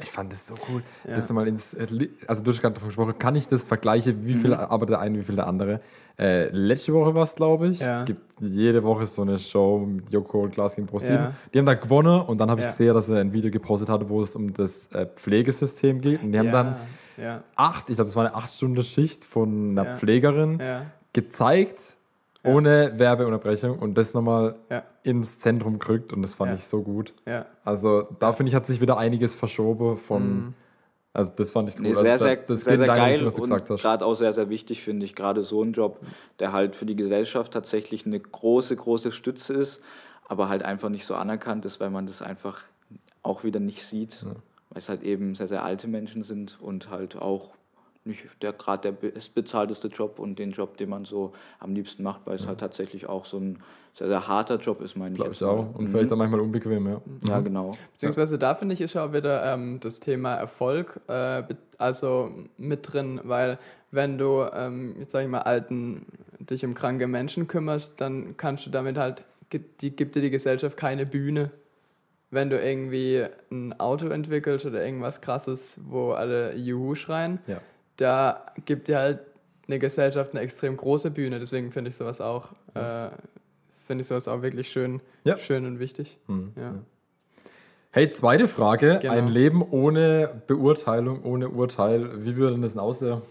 [0.00, 0.82] Ich fand das so cool.
[1.04, 1.86] Das nochmal ins, äh,
[2.28, 5.18] also du hast gerade davon gesprochen, kann ich das vergleichen, wie viel arbeitet der eine,
[5.18, 5.80] wie viel der andere?
[6.18, 7.80] Äh, letzte Woche war es, glaube ich.
[7.80, 8.04] Ja.
[8.04, 11.16] Gibt jede Woche so eine Show mit Joko und Klaas gegen ProSieben.
[11.16, 11.32] Ja.
[11.52, 12.70] Die haben da gewonnen und dann habe ich Ja.
[12.70, 16.22] gesehen, dass er ein Video gepostet hatte, wo es um das äh, Pflegesystem geht.
[16.22, 16.76] Und die haben ja, dann
[17.16, 19.96] ja, acht, ich glaube, das war eine acht Stunden Schicht von einer Ja.
[19.96, 20.60] Pflegerin
[22.48, 26.56] ja, ohne Werbeunterbrechung und das nochmal ja, ins Zentrum gerückt und das fand Ja.
[26.56, 27.12] ich so gut.
[27.26, 27.46] ja.
[27.64, 30.54] Also da finde ich, hat sich wieder einiges verschoben von.
[31.14, 31.82] Also das fand ich cool.
[31.82, 33.82] Nee, also sehr, da- sehr, das sehr, sehr geil Richtung, was du gesagt und hast.
[33.82, 35.14] gerade auch sehr, sehr wichtig, finde ich.
[35.16, 35.98] Gerade so ein Job,
[36.38, 39.80] der halt für die Gesellschaft tatsächlich eine große, große Stütze ist,
[40.28, 42.62] aber halt einfach nicht so anerkannt ist, weil man das einfach
[43.22, 44.34] auch wieder nicht sieht, weil
[44.76, 47.50] es halt eben sehr, sehr alte Menschen sind und halt auch
[48.08, 52.22] nicht der gerade der bestbezahlteste Job und den Job, den man so am liebsten macht,
[52.24, 53.58] weil es halt tatsächlich auch so ein
[53.94, 55.16] sehr, sehr harter Job ist, meine ich.
[55.16, 55.74] Glaube ich auch.
[55.74, 57.00] Und vielleicht auch manchmal unbequem, ja.
[57.24, 57.76] Ja, genau.
[57.92, 61.42] Beziehungsweise da finde ich ist auch wieder ähm, das Thema Erfolg äh,
[61.78, 63.58] also mit drin, weil
[63.90, 66.06] wenn du, ähm, jetzt sag ich mal, alten,
[66.38, 70.76] dich um kranke Menschen kümmerst, dann kannst du damit halt, die, gibt dir die Gesellschaft
[70.76, 71.50] keine Bühne.
[72.30, 77.58] Wenn du irgendwie ein Auto entwickelst oder irgendwas krasses, wo alle Juhu schreien, Ja.
[77.98, 79.20] Da gibt dir halt
[79.66, 81.38] eine Gesellschaft eine extrem große Bühne.
[81.38, 83.08] Deswegen finde ich sowas auch, äh,
[83.86, 85.36] finde ich sowas auch wirklich schön, Ja.
[85.38, 86.16] schön und wichtig.
[86.26, 86.52] Mhm.
[86.56, 86.74] Ja.
[87.90, 88.98] Hey, zweite Frage.
[89.02, 89.12] Genau.
[89.14, 92.24] Ein Leben ohne Beurteilung, ohne Urteil.
[92.24, 93.22] Wie würde denn das denn aussehen?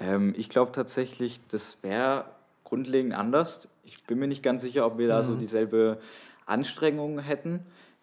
[0.00, 2.24] Ähm, ich glaube tatsächlich, das wäre
[2.64, 3.68] grundlegend anders.
[3.84, 5.98] Ich bin mir nicht ganz sicher, ob wir da so dieselbe
[6.46, 7.60] Anstrengung hätten.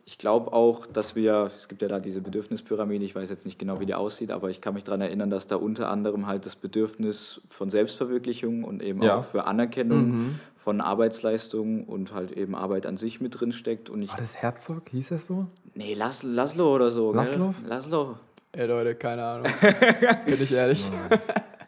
[0.09, 3.59] Ich glaube auch, dass wir, es gibt ja da diese Bedürfnispyramide, ich weiß jetzt nicht
[3.59, 6.47] genau, wie die aussieht, aber ich kann mich daran erinnern, dass da unter anderem halt
[6.47, 9.19] das Bedürfnis von Selbstverwirklichung und eben Ja.
[9.19, 13.91] auch für Anerkennung von Arbeitsleistungen und halt eben Arbeit an sich mit drin steckt.
[13.91, 14.89] Und ich, War das Herzog?
[14.89, 15.45] Hieß es so?
[15.75, 17.13] nee, Las, Laszlo oder so.
[17.13, 17.53] Laszlo?
[17.67, 18.15] Laszlo.
[18.53, 19.45] Ey Leute, keine Ahnung.
[20.25, 20.89] Bin ich ehrlich.
[20.89, 21.17] Ja,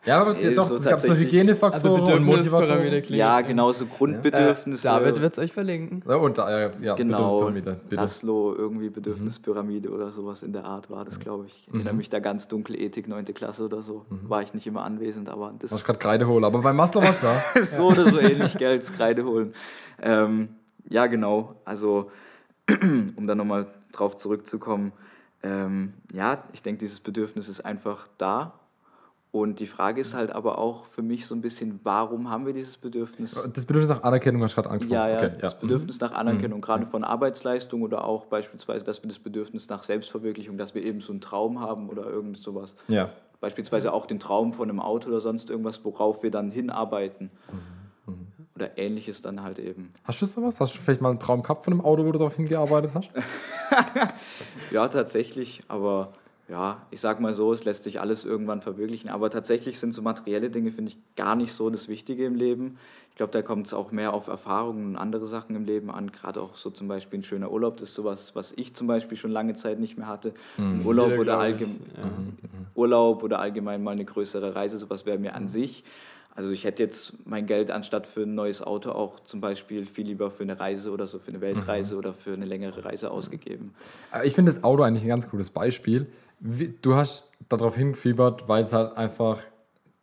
[0.08, 1.14] aber Nee, doch, so es gab so.
[1.14, 3.04] Hygienefaktoren Also und Motivatoren.
[3.10, 4.88] Ja, genau, so Grundbedürfnisse.
[4.88, 6.04] David wird es euch verlinken.
[6.08, 8.02] Ja, und da, ja, ja, Genau, Bedürfnispyramide, bitte.
[8.02, 11.68] Laszlo, irgendwie Bedürfnispyramide oder sowas in der Art war das, glaube ich.
[11.68, 13.26] Ich erinnere mich da ganz dunkel, Ethik, 9.
[13.26, 14.06] Klasse oder so.
[14.10, 17.22] War ich nicht immer anwesend, aber das Hast gerade Kreide holen, aber bei Maslow warst
[17.22, 17.60] du da.
[17.60, 19.54] ist so oder so ähnlich, gell, als Kreide holen.
[20.02, 20.50] Ähm,
[20.90, 22.10] ja, genau, also
[23.16, 24.94] um da nochmal drauf zurückzukommen,
[25.44, 28.54] ähm, ja, ich denke, dieses Bedürfnis ist einfach da.
[29.32, 32.52] Und die Frage ist halt aber auch für mich so ein bisschen, warum haben wir
[32.52, 33.32] dieses Bedürfnis?
[33.32, 34.94] Das Bedürfnis nach Anerkennung hast du gerade angesprochen.
[34.94, 39.08] Ja, ja, Okay, das Bedürfnis nach Anerkennung, gerade von Arbeitsleistung oder auch beispielsweise, dass wir
[39.08, 42.76] das Bedürfnis nach Selbstverwirklichung, dass wir eben so einen Traum haben oder irgend sowas.
[42.90, 43.10] Ja.
[43.40, 47.32] Beispielsweise auch den Traum von einem Auto oder sonst irgendwas, worauf wir dann hinarbeiten.
[48.56, 49.94] Oder ähnliches dann halt eben.
[50.04, 50.60] Hast du sowas?
[50.60, 53.10] Hast du vielleicht mal einen Traum gehabt von einem Auto, wo du darauf hingearbeitet hast?
[54.72, 56.12] Ja, tatsächlich, aber
[56.52, 59.10] ja, ich sag mal so, es lässt sich alles irgendwann verwirklichen.
[59.10, 62.78] Aber tatsächlich sind so materielle Dinge, finde ich, gar nicht so das Wichtige im Leben.
[63.10, 66.12] Ich glaube, da kommt es auch mehr auf Erfahrungen und andere Sachen im Leben an.
[66.12, 69.18] Gerade auch so zum Beispiel ein schöner Urlaub, das ist sowas, was ich zum Beispiel
[69.18, 70.34] schon lange Zeit nicht mehr hatte.
[70.58, 72.12] Ein Urlaub, oder allgemein, Ja.
[72.76, 75.86] Urlaub oder allgemein mal eine größere Reise, sowas wäre mir an sich.
[76.34, 80.08] Also ich hätte jetzt mein Geld anstatt für ein neues Auto auch zum Beispiel viel
[80.08, 83.74] lieber für eine Reise oder so, für eine Weltreise oder für eine längere Reise ausgegeben.
[84.14, 86.08] Äh, Ich finde das Auto eigentlich ein ganz cooles Beispiel.
[86.44, 89.44] Wie, du hast darauf hingefiebert, weil es halt einfach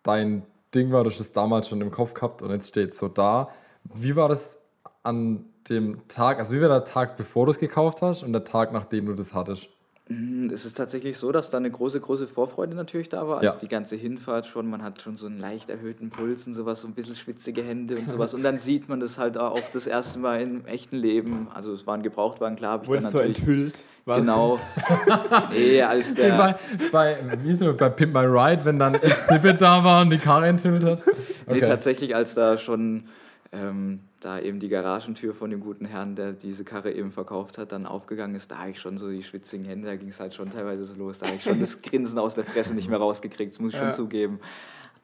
[0.04, 2.98] dein Ding war, du hast es damals schon im Kopf gehabt und jetzt steht es
[2.98, 3.48] so da.
[3.82, 4.60] Wie war das
[5.02, 8.44] an dem Tag, also wie war der Tag, bevor du es gekauft hast und der
[8.44, 9.68] Tag, nachdem du das hattest?
[10.52, 13.38] Es ist tatsächlich so, dass da eine große, große Vorfreude natürlich da war.
[13.38, 13.58] Also Ja.
[13.60, 16.88] die ganze Hinfahrt schon, man hat schon so einen leicht erhöhten Puls und sowas, so
[16.88, 18.32] ein bisschen schwitzige Hände und sowas.
[18.32, 21.48] Und dann sieht man das halt auch das erste Mal im echten Leben.
[21.52, 23.38] Also es war ein Gebrauchtwagen, klar, habe ich Wurde dann so natürlich...
[23.40, 23.84] enthüllt.
[24.06, 24.20] Was?
[24.20, 24.58] Genau.
[25.52, 26.36] nee, als der...
[26.38, 26.54] Bei,
[26.90, 27.16] bei,
[27.46, 31.02] es, bei Pimp My Ride, wenn dann Exhibit da war und die Karre enthüllt hat?
[31.46, 33.04] Nee, tatsächlich, als da schon
[33.52, 37.72] ähm, da eben die Garagentür von dem guten Herrn, der diese Karre eben verkauft hat,
[37.72, 40.34] dann aufgegangen ist, da habe ich schon so die schwitzigen Hände, da ging es halt
[40.34, 41.18] schon teilweise so los.
[41.18, 43.78] Da habe ich schon das Grinsen aus der Fresse nicht mehr rausgekriegt, das muss ich
[43.78, 43.92] schon Ja.
[43.94, 44.40] zugeben.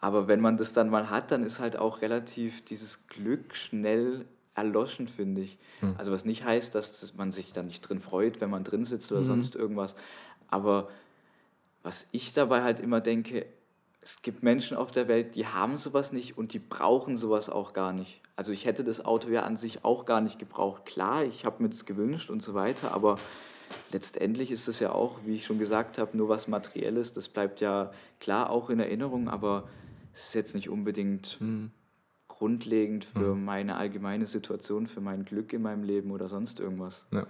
[0.00, 4.26] Aber wenn man das dann mal hat, dann ist halt auch relativ dieses Glück schnell
[4.54, 5.58] erloschen, finde ich.
[5.96, 9.10] Also was nicht heißt, dass man sich da nicht drin freut, wenn man drin sitzt
[9.12, 9.96] oder sonst irgendwas.
[10.48, 10.88] Aber
[11.82, 13.46] was ich dabei halt immer denke,
[14.02, 17.72] es gibt Menschen auf der Welt, die haben sowas nicht und die brauchen sowas auch
[17.72, 18.20] gar nicht.
[18.36, 20.86] Also ich hätte das Auto ja an sich auch gar nicht gebraucht.
[20.86, 23.16] Klar, ich habe mir das gewünscht und so weiter, aber
[23.92, 27.12] letztendlich ist es ja auch, wie ich schon gesagt habe, nur was Materielles.
[27.12, 29.64] Das bleibt ja klar auch in Erinnerung, aber
[30.12, 31.70] es ist jetzt nicht unbedingt Mhm.
[32.26, 37.06] grundlegend für meine allgemeine Situation, für mein Glück in meinem Leben oder sonst irgendwas.
[37.12, 37.26] Ja.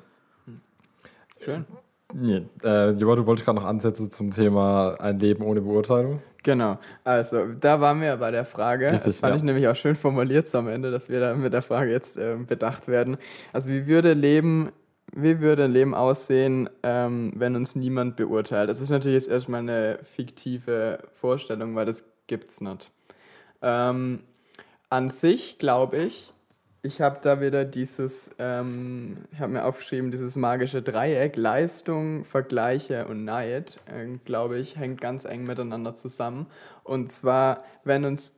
[1.40, 1.67] Schön.
[2.14, 6.23] Nee, äh, du wolltest gerade noch Ansätze zum Thema ein Leben ohne Beurteilung.
[6.44, 8.90] Genau, also da waren wir bei der Frage.
[8.90, 9.37] Richtig, das fand ja.
[9.38, 12.18] ich nämlich auch schön formuliert so am Ende, dass wir da mit der Frage jetzt
[12.18, 13.16] ähm, bedacht werden.
[13.54, 14.70] Also wie würde Leben,
[15.14, 18.68] wie würde Leben aussehen, ähm, wenn uns niemand beurteilt?
[18.68, 22.90] Das ist natürlich jetzt erstmal eine fiktive Vorstellung, weil das gibt's nicht.
[23.62, 24.20] Ähm,
[24.90, 26.34] an sich glaube ich,
[26.85, 33.07] ich habe da wieder dieses, ähm, ich habe mir aufgeschrieben, dieses magische Dreieck, Leistung, Vergleiche
[33.07, 36.47] und Neid, äh, glaube ich, hängt ganz eng miteinander zusammen.
[36.83, 38.35] Und zwar, wenn uns,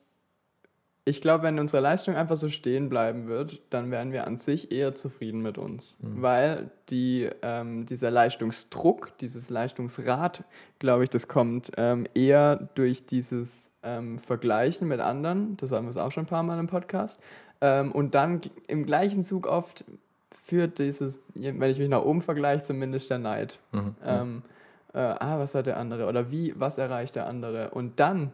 [1.04, 4.70] ich glaube, wenn unsere Leistung einfach so stehen bleiben wird, dann wären wir an sich
[4.70, 5.96] eher zufrieden mit uns.
[6.00, 10.44] Weil die, ähm, dieser Leistungsdruck, dieses Leistungsrad,
[10.78, 15.90] glaube ich, das kommt ähm, eher durch dieses ähm, Vergleichen mit anderen, das haben wir
[15.90, 17.18] es auch schon ein paar Mal im Podcast,
[17.66, 19.84] ähm, und dann im gleichen Zug oft
[20.44, 23.58] führt dieses, wenn ich mich nach oben vergleiche, zumindest der Neid.
[24.04, 24.42] Ähm,
[24.94, 26.06] äh, ah, was hat der andere?
[26.06, 27.70] Oder wie, was erreicht der andere?
[27.70, 28.30] Und dann,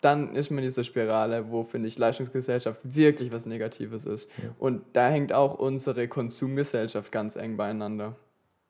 [0.00, 4.26] dann ist man in dieser Spirale, wo, finde ich, Leistungsgesellschaft wirklich was Negatives ist.
[4.58, 8.16] Und da hängt auch unsere Konsumgesellschaft ganz eng beieinander.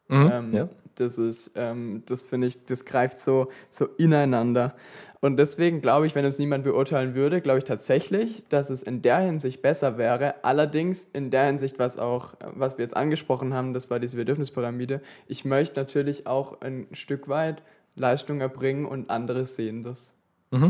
[0.09, 0.69] Ähm, ja.
[0.97, 4.75] Das ist, ähm, das finde ich, das greift so, so ineinander.
[5.21, 9.03] Und deswegen glaube ich, wenn uns niemand beurteilen würde, glaube ich tatsächlich, dass es in
[9.03, 10.35] der Hinsicht besser wäre.
[10.45, 15.01] Allerdings in der Hinsicht, was auch, was wir jetzt angesprochen haben, das war diese Bedürfnispyramide.
[15.27, 17.63] Ich möchte natürlich auch ein Stück weit
[17.95, 20.13] Leistung erbringen und andere sehen das.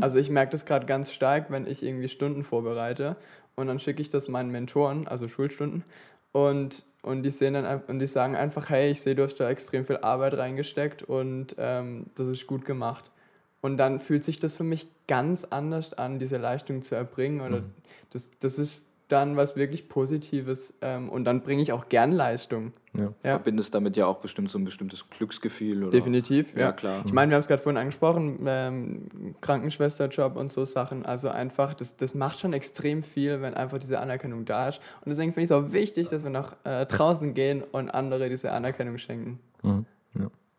[0.01, 3.17] Also ich merke das gerade ganz stark, wenn ich irgendwie Stunden vorbereite
[3.57, 5.85] und dann schicke ich das meinen Mentoren, also Schulstunden,
[6.33, 9.49] und, und, die sehen dann, und die sagen einfach, hey, ich sehe, du hast da
[9.49, 13.11] extrem viel Arbeit reingesteckt und ähm, das ist gut gemacht.
[13.61, 17.40] Und dann fühlt sich das für mich ganz anders an, diese Leistung zu erbringen.
[17.40, 17.62] Oder
[18.11, 20.75] das, das ist dann was wirklich Positives.
[20.81, 22.73] Ähm, und dann bringe ich auch gern Leistung.
[22.99, 23.12] Ja.
[23.23, 23.31] Ja.
[23.37, 25.85] Verbindest damit ja auch bestimmt so ein bestimmtes Glücksgefühl.
[25.85, 25.92] Oder?
[25.92, 26.61] Definitiv, ja.
[26.61, 27.03] Ja, klar.
[27.05, 31.07] Ich meine, wir haben es gerade vorhin angesprochen, ähm, Krankenschwesterjob und so Sachen.
[31.07, 34.81] Also einfach, das, das macht schon extrem viel, wenn einfach diese Anerkennung da ist.
[35.05, 38.29] Und deswegen finde ich es auch wichtig, dass wir nach äh, draußen gehen und andere
[38.29, 39.38] diese Anerkennung schenken.
[39.62, 39.85] Ja,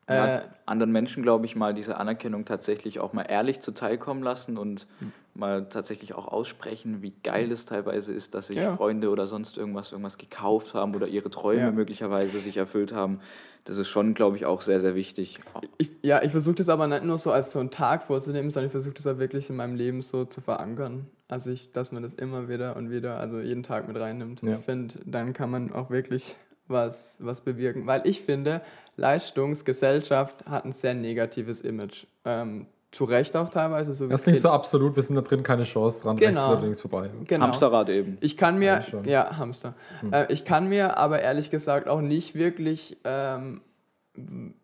[0.07, 4.87] Äh, anderen Menschen, glaube ich, mal diese Anerkennung tatsächlich auch mal ehrlich zuteilkommen lassen und
[4.99, 5.11] Hm.
[5.33, 8.75] mal tatsächlich auch aussprechen, wie geil es teilweise ist, dass sich Ja.
[8.75, 11.71] Freunde oder sonst irgendwas irgendwas gekauft haben oder ihre Träume Ja.
[11.71, 13.19] möglicherweise sich erfüllt haben.
[13.65, 15.39] Das ist schon, glaube ich, auch sehr, sehr wichtig.
[15.77, 18.67] ich, ja, ich versuche das aber nicht nur so als so einen Tag vorzunehmen, sondern
[18.67, 21.07] ich versuche das auch wirklich in meinem Leben so zu verankern.
[21.27, 24.41] Also, ich, dass man das immer wieder und wieder, also jeden Tag mit reinnimmt.
[24.41, 24.55] Ja.
[24.55, 26.37] Ich finde, dann kann man auch wirklich
[26.69, 27.85] was, was bewirken.
[27.85, 28.61] Weil ich finde,
[28.97, 32.05] Leistungsgesellschaft hat ein sehr negatives Image.
[32.25, 34.41] Ähm, zu Recht auch teilweise, so wie Das es klingt geht.
[34.43, 36.39] so absolut, wir sind da drin keine Chance dran, Genau.
[36.39, 37.09] rechts oder links vorbei.
[37.25, 37.45] Genau.
[37.45, 38.17] Hamsterrad eben.
[38.21, 38.81] Ich kann mir.
[38.81, 39.03] Hm.
[39.05, 39.73] ja, Hamster.
[40.11, 43.61] Äh, ich kann mir aber ehrlich gesagt auch nicht wirklich, ähm,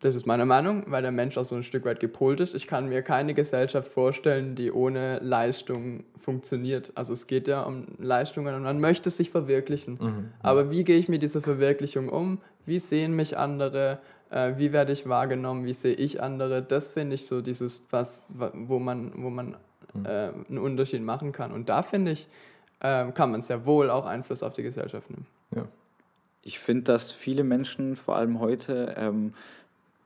[0.00, 2.54] das ist meine Meinung, weil der Mensch auch so ein Stück weit gepolt ist.
[2.54, 6.90] Ich kann mir keine Gesellschaft vorstellen, die ohne Leistung funktioniert.
[6.96, 9.98] Also es geht ja um Leistungen und man möchte sich verwirklichen.
[10.00, 10.30] Mhm.
[10.42, 12.38] Aber wie gehe ich mit dieser Verwirklichung um?
[12.66, 13.98] Wie sehen mich andere?
[14.34, 15.64] Äh, wie werde ich wahrgenommen?
[15.64, 16.60] Wie sehe ich andere?
[16.62, 19.56] Das finde ich so dieses, was, wa- wo man, wo man
[19.94, 20.06] Mhm.
[20.06, 20.08] äh,
[20.48, 21.52] einen Unterschied machen kann.
[21.52, 22.26] Und da finde ich,
[22.80, 25.26] ähm, kann man sehr wohl auch Einfluss auf die Gesellschaft nehmen.
[25.54, 25.64] Ja.
[26.42, 29.34] Ich finde, dass viele Menschen, vor allem heute, ähm,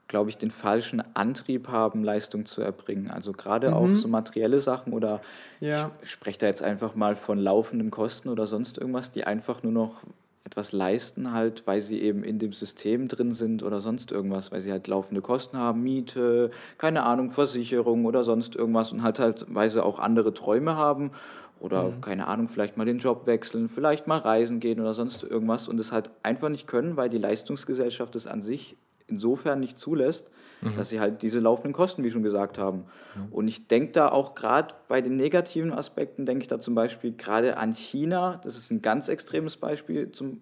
[0.07, 3.09] glaube ich, den falschen Antrieb haben, Leistung zu erbringen.
[3.09, 5.21] Also gerade auch so materielle Sachen oder
[5.59, 5.67] Mhm.
[5.67, 5.91] Ja.
[6.03, 9.71] ich spreche da jetzt einfach mal von laufenden Kosten oder sonst irgendwas, die einfach nur
[9.71, 10.01] noch
[10.49, 14.61] etwas leisten, halt, weil sie eben in dem System drin sind oder sonst irgendwas, weil
[14.61, 19.45] sie halt laufende Kosten haben, Miete, keine Ahnung, Versicherung oder sonst irgendwas und halt halt,
[19.47, 21.11] weil sie auch andere Träume haben
[21.59, 25.67] oder keine Ahnung, vielleicht mal den Job wechseln, vielleicht mal reisen gehen oder sonst irgendwas
[25.67, 28.75] und es halt einfach nicht können, weil die Leistungsgesellschaft es an sich
[29.07, 30.31] insofern nicht zulässt,
[30.75, 32.83] dass sie halt diese laufenden Kosten, wie schon gesagt haben.
[33.31, 37.13] Und ich denke da auch gerade bei den negativen Aspekten, denke ich da zum Beispiel
[37.13, 38.39] gerade an China.
[38.43, 40.11] Das ist ein ganz extremes Beispiel.
[40.11, 40.41] Zum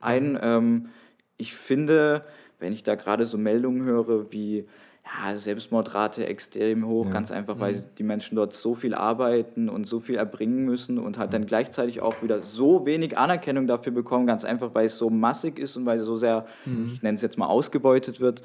[0.00, 0.88] einen, ähm,
[1.36, 2.24] ich finde,
[2.58, 4.66] wenn ich da gerade so Meldungen höre wie
[5.04, 7.12] ja, Selbstmordrate extrem hoch, Ja.
[7.12, 11.16] ganz einfach, weil die Menschen dort so viel arbeiten und so viel erbringen müssen und
[11.16, 15.08] halt dann gleichzeitig auch wieder so wenig Anerkennung dafür bekommen, ganz einfach, weil es so
[15.08, 16.44] massig ist und weil es so sehr,
[16.92, 18.42] ich nenne es jetzt mal, ausgebeutet wird,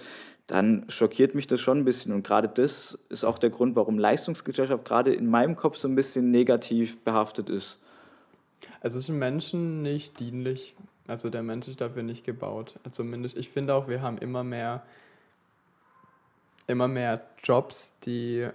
[0.47, 2.11] dann schockiert mich das schon ein bisschen.
[2.11, 5.95] Und gerade das ist auch der Grund, warum Leistungsgesellschaft gerade in meinem Kopf so ein
[5.95, 7.79] bisschen negativ behaftet ist.
[8.81, 10.75] Also es ist Menschen nicht dienlich.
[11.07, 12.75] Also der Mensch ist dafür nicht gebaut.
[12.83, 14.83] Also zumindest, ich finde auch, wir haben immer mehr,
[16.67, 18.47] immer mehr Jobs, die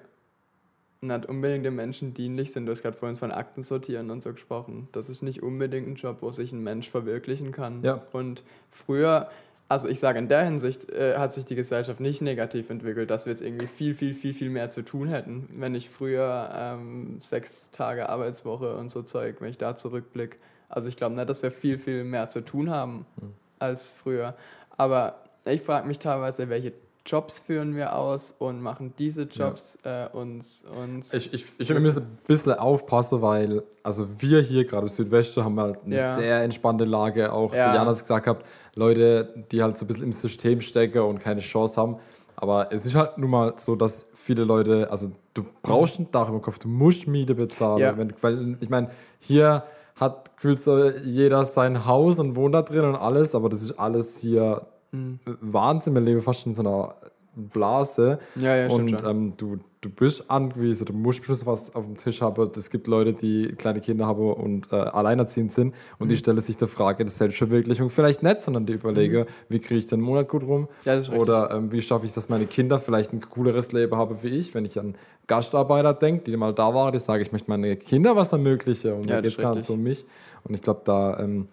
[1.01, 2.67] nicht unbedingt den Menschen dienlich sind.
[2.67, 4.89] Du hast gerade vorhin von Akten sortieren und so gesprochen.
[4.93, 7.83] Das ist nicht unbedingt ein Job, wo sich ein Mensch verwirklichen kann.
[7.83, 8.03] Ja.
[8.13, 9.31] Und früher,
[9.69, 13.27] also ich sage, in der Hinsicht äh, hat sich die Gesellschaft nicht negativ entwickelt, dass
[13.27, 15.49] wir jetzt irgendwie viel, viel, viel, viel mehr zu tun hätten.
[15.57, 20.39] Wenn ich früher ähm, sechs Tage Arbeitswoche und so Zeug, wenn ich da zurückblicke.
[20.71, 23.35] Also ich glaube nicht, dass wir viel, viel mehr zu tun haben Hm.
[23.59, 24.35] als früher.
[24.77, 26.73] Aber ich frage mich teilweise, welche
[27.09, 32.03] Jobs führen wir aus und machen diese Jobs äh, uns, uns Ich, ich, ich müssen
[32.05, 36.15] ein bisschen aufpassen, weil also wir hier gerade im Südwesten haben halt eine Ja.
[36.15, 37.33] sehr entspannte Lage.
[37.33, 37.73] Auch Ja.
[37.73, 38.45] Diana hat es gesagt gehabt,
[38.75, 41.97] Leute, die halt so ein bisschen im System stecken und keine Chance haben.
[42.37, 46.29] Aber es ist halt nun mal so, dass viele Leute, also du brauchst ein Dach
[46.29, 47.81] über dem Kopf, du musst Miete bezahlen.
[47.81, 47.97] Ja.
[47.97, 49.65] Wenn, weil ich meine, hier
[49.97, 53.79] hat gefühlt so jeder sein Haus und wohnt da drin und alles, aber das ist
[53.79, 55.19] alles hier Mhm.
[55.41, 55.95] Wahnsinn.
[55.95, 56.95] Wir leben fast in so einer
[57.37, 58.19] Blase.
[58.37, 62.21] Ja, ja, und ähm, du, du bist angewiesen, du musst bestimmt was auf dem Tisch
[62.21, 62.51] haben.
[62.57, 66.11] Es gibt Leute, die kleine Kinder haben und äh, alleinerziehend sind und Mhm.
[66.11, 69.87] die stellen sich der Frage der Selbstverwirklichung vielleicht nicht, sondern die überlegen, wie kriege ich
[69.87, 70.63] den Monat gut rum?
[70.63, 70.67] Mhm.
[70.85, 71.15] Ja, das ist.
[71.15, 74.53] Oder ähm, wie schaffe ich, dass meine Kinder vielleicht ein cooleres Leben haben wie ich?
[74.55, 74.97] Wenn ich an
[75.29, 79.07] Gastarbeiter denke, die mal da waren, die sage ich möchte meine Kinder was ermöglichen und
[79.07, 80.05] Ja, da geht es ist gar nicht um mich.
[80.43, 81.47] Und ich glaube, da ähm,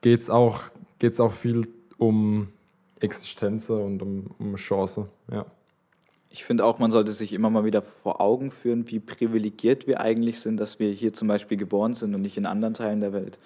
[0.00, 0.60] geht es auch,
[0.98, 1.66] geht's auch viel
[2.02, 2.48] um
[2.98, 5.06] Existenzen und um, um Chancen.
[5.30, 5.46] Ja.
[6.30, 10.00] Ich finde auch, man sollte sich immer mal wieder vor Augen führen, wie privilegiert wir
[10.00, 13.12] eigentlich sind, dass wir hier zum Beispiel geboren sind und nicht in anderen Teilen der
[13.12, 13.38] Welt.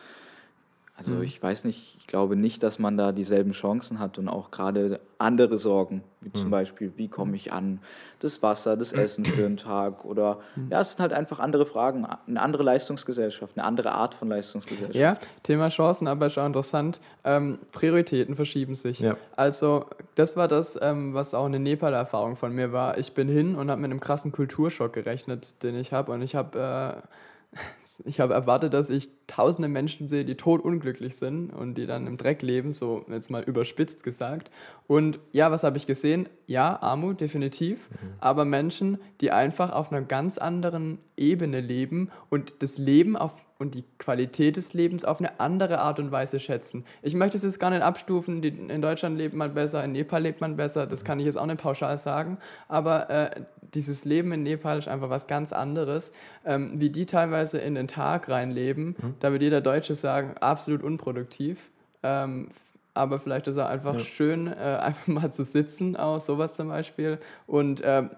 [0.98, 1.22] Also Mhm.
[1.24, 4.98] ich weiß nicht, ich glaube nicht, dass man da dieselben Chancen hat und auch gerade
[5.18, 6.34] andere Sorgen, wie Mhm.
[6.34, 7.80] zum Beispiel, wie komme ich an
[8.20, 10.68] das Wasser, das Essen für einen Tag oder Mhm.
[10.70, 14.94] ja, es sind halt einfach andere Fragen, eine andere Leistungsgesellschaft, eine andere Art von Leistungsgesellschaft.
[14.96, 16.98] Ja, Thema Chancen, aber schon interessant.
[17.24, 19.00] Ähm, Prioritäten verschieben sich.
[19.00, 19.16] Ja.
[19.36, 22.96] Also, das war das, ähm, was auch eine Nepal-Erfahrung von mir war.
[22.96, 26.12] Ich bin hin und habe mit einem krassen Kulturschock gerechnet, den ich habe.
[26.12, 27.08] Und ich habe äh,
[28.04, 32.16] ich habe erwartet, dass ich tausende Menschen sehe, die totunglücklich sind und die dann im
[32.16, 34.50] Dreck leben, so jetzt mal überspitzt gesagt.
[34.86, 36.28] Und ja, was habe ich gesehen?
[36.46, 37.88] Ja, Armut, definitiv.
[38.20, 43.74] Aber Menschen, die einfach auf einer ganz anderen Ebene leben und das Leben auf und
[43.74, 46.84] die Qualität des Lebens auf eine andere Art und Weise schätzen.
[47.02, 50.40] Ich möchte es jetzt gar nicht abstufen, in Deutschland lebt man besser, in Nepal lebt
[50.40, 53.40] man besser, das kann ich jetzt auch nicht pauschal sagen, aber äh,
[53.76, 56.12] dieses Leben in Nepal ist einfach was ganz anderes,
[56.44, 61.70] ähm, wie die teilweise in den Tag reinleben, da wird jeder Deutsche sagen, absolut unproduktiv.
[62.02, 62.48] Ähm,
[62.94, 67.18] aber vielleicht ist er einfach schön, äh, einfach mal zu sitzen, auch sowas zum Beispiel.
[67.46, 68.10] Und ähm,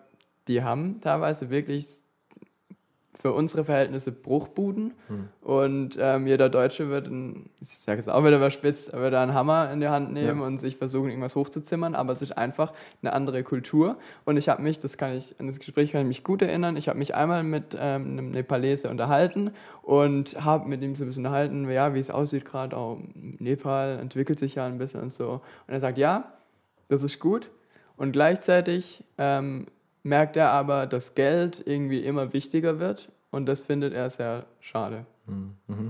[0.46, 1.88] die haben teilweise wirklich
[3.20, 4.94] für unsere Verhältnisse Bruchbuden.
[5.40, 9.72] Und ähm, jeder Deutsche wird, ein, ich sage jetzt auch wieder überspitzt, wird einen Hammer
[9.72, 10.46] in die Hand nehmen Ja.
[10.46, 11.96] und sich versuchen, irgendwas hochzuzimmern.
[11.96, 13.96] Aber es ist einfach eine andere Kultur.
[14.24, 16.76] Und ich habe mich, das kann ich, an das Gespräch kann ich mich gut erinnern,
[16.76, 19.50] ich habe mich einmal mit ähm, einem Nepalese unterhalten
[19.82, 23.98] und habe mit ihm so ein bisschen unterhalten, ja, wie es aussieht gerade, auch Nepal
[23.98, 25.40] entwickelt sich ja ein bisschen und so.
[25.66, 26.32] Und er sagt, ja,
[26.88, 27.50] das ist gut.
[27.96, 29.66] Und gleichzeitig ähm,
[30.02, 35.04] merkt er aber, dass Geld irgendwie immer wichtiger wird und das findet er sehr schade.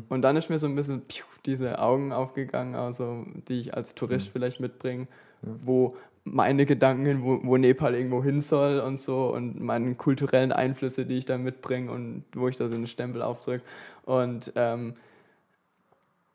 [0.08, 3.94] Und dann ist mir so ein bisschen piu, diese Augen aufgegangen, also, die ich als
[3.94, 5.06] Tourist vielleicht mitbringe,
[5.42, 10.52] wo meine Gedanken hin, wo, wo Nepal irgendwo hin soll und so und meine kulturellen
[10.52, 13.64] Einflüsse, die ich da mitbringe und wo ich da so einen Stempel aufdrücke.
[14.04, 14.94] Und ähm,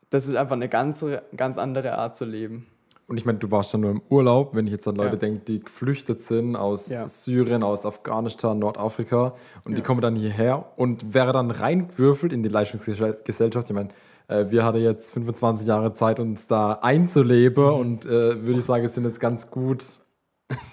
[0.09, 1.05] das ist einfach eine ganz,
[1.35, 2.67] ganz andere Art zu leben.
[3.07, 5.15] Und ich meine, du warst ja nur im Urlaub, wenn ich jetzt an Leute Ja.
[5.17, 7.07] denke, die geflüchtet sind aus Ja.
[7.07, 9.33] Syrien, aus Afghanistan, Nordafrika
[9.65, 9.85] und die Ja.
[9.85, 13.69] kommen dann hierher und wäre dann reingewürfelt in die Leistungsgesellschaft.
[13.69, 13.89] Ich meine,
[14.29, 17.73] äh, wir hatten jetzt 25 Jahre Zeit, uns da einzuleben Mhm.
[17.79, 19.83] und äh, würde ich sagen, es sind jetzt ganz gut.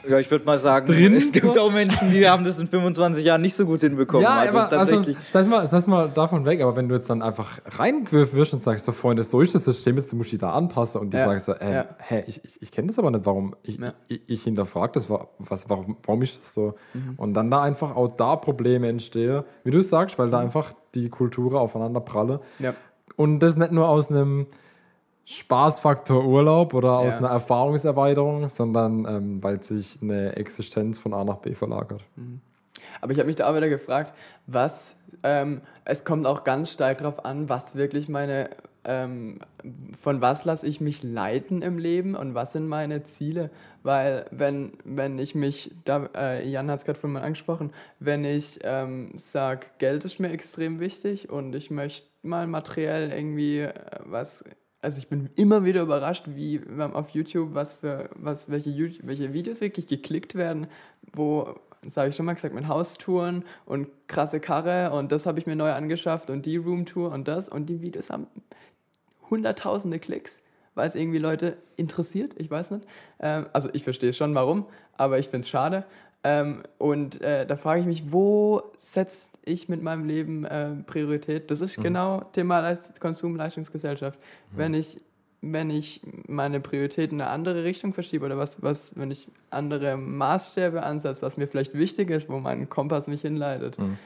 [0.09, 1.61] Ja, ich würde mal sagen, Drin es gibt so?
[1.61, 4.27] auch Menschen, die haben das in 25 Jahren nicht so gut hinbekommen.
[4.27, 5.17] also tatsächlich.
[5.17, 8.55] also, sei mal, sei mal davon weg, aber wenn du jetzt dann einfach reingewürfelt wirst
[8.55, 11.13] und sagst so, Freunde, so ist das System, jetzt du musst dich da anpassen und
[11.13, 11.27] die Ja.
[11.27, 11.85] sagen so, äh, Ja.
[11.99, 13.93] hä, ich, ich, ich kenne das aber nicht, warum, ich, Ja.
[14.09, 16.75] ich, ich hinterfrage das, wa- was, warum, warum ist das so?
[16.95, 17.15] Mhm.
[17.17, 20.31] Und dann da einfach auch da Probleme entstehen, wie du sagst, weil Mhm.
[20.33, 22.39] da einfach die Kulturen aufeinander prallen.
[22.59, 22.75] Ja.
[23.17, 24.47] Und das nicht nur aus einem
[25.31, 27.19] Spaßfaktor Urlaub oder aus Ja.
[27.21, 32.03] einer Erfahrungserweiterung, sondern ähm, weil sich eine Existenz von A nach B verlagert.
[33.01, 34.13] Aber ich habe mich da auch wieder gefragt,
[34.49, 38.51] was, ähm, es kommt auch ganz stark darauf an, was wirklich meine,
[38.85, 39.39] ähm,
[40.01, 43.51] von was lasse ich mich leiten im Leben und was sind meine Ziele.
[43.85, 48.25] Weil wenn, wenn ich mich, da, äh, Jan hat es gerade vorhin mal angesprochen, wenn
[48.25, 53.73] ich ähm, sage, Geld ist mir extrem wichtig und ich möchte mal materiell irgendwie äh,
[54.05, 54.45] was.
[54.83, 59.33] Also ich bin immer wieder überrascht, wie auf YouTube, was für, was, welche, YouTube, welche
[59.33, 60.69] Videos wirklich geklickt werden,
[61.13, 65.39] wo, das habe ich schon mal gesagt, mit Haustouren und krasse Karre und das habe
[65.39, 68.27] ich mir neu angeschafft und die Roomtour und das und die Videos haben
[69.29, 70.43] hunderttausende Klicks,
[70.75, 72.87] weil es irgendwie Leute interessiert, ich weiß nicht.
[73.19, 74.67] Ähm, also ich verstehe schon warum,
[74.97, 75.85] aber ich finde es schade.
[76.23, 81.51] Ähm, und äh, da frage ich mich, wo setze ich mit meinem Leben äh, Priorität?
[81.51, 81.83] Das ist mhm.
[81.83, 84.19] genau Thema Leist Konsumleistungsgesellschaft.
[84.53, 84.59] Mhm.
[84.59, 85.01] Wenn ich
[85.43, 89.97] wenn ich meine Prioritäten in eine andere Richtung verschiebe oder was, was, wenn ich andere
[89.97, 93.97] Maßstäbe ansetze, was mir vielleicht wichtig ist, wo mein Kompass mich hinleitet, mhm.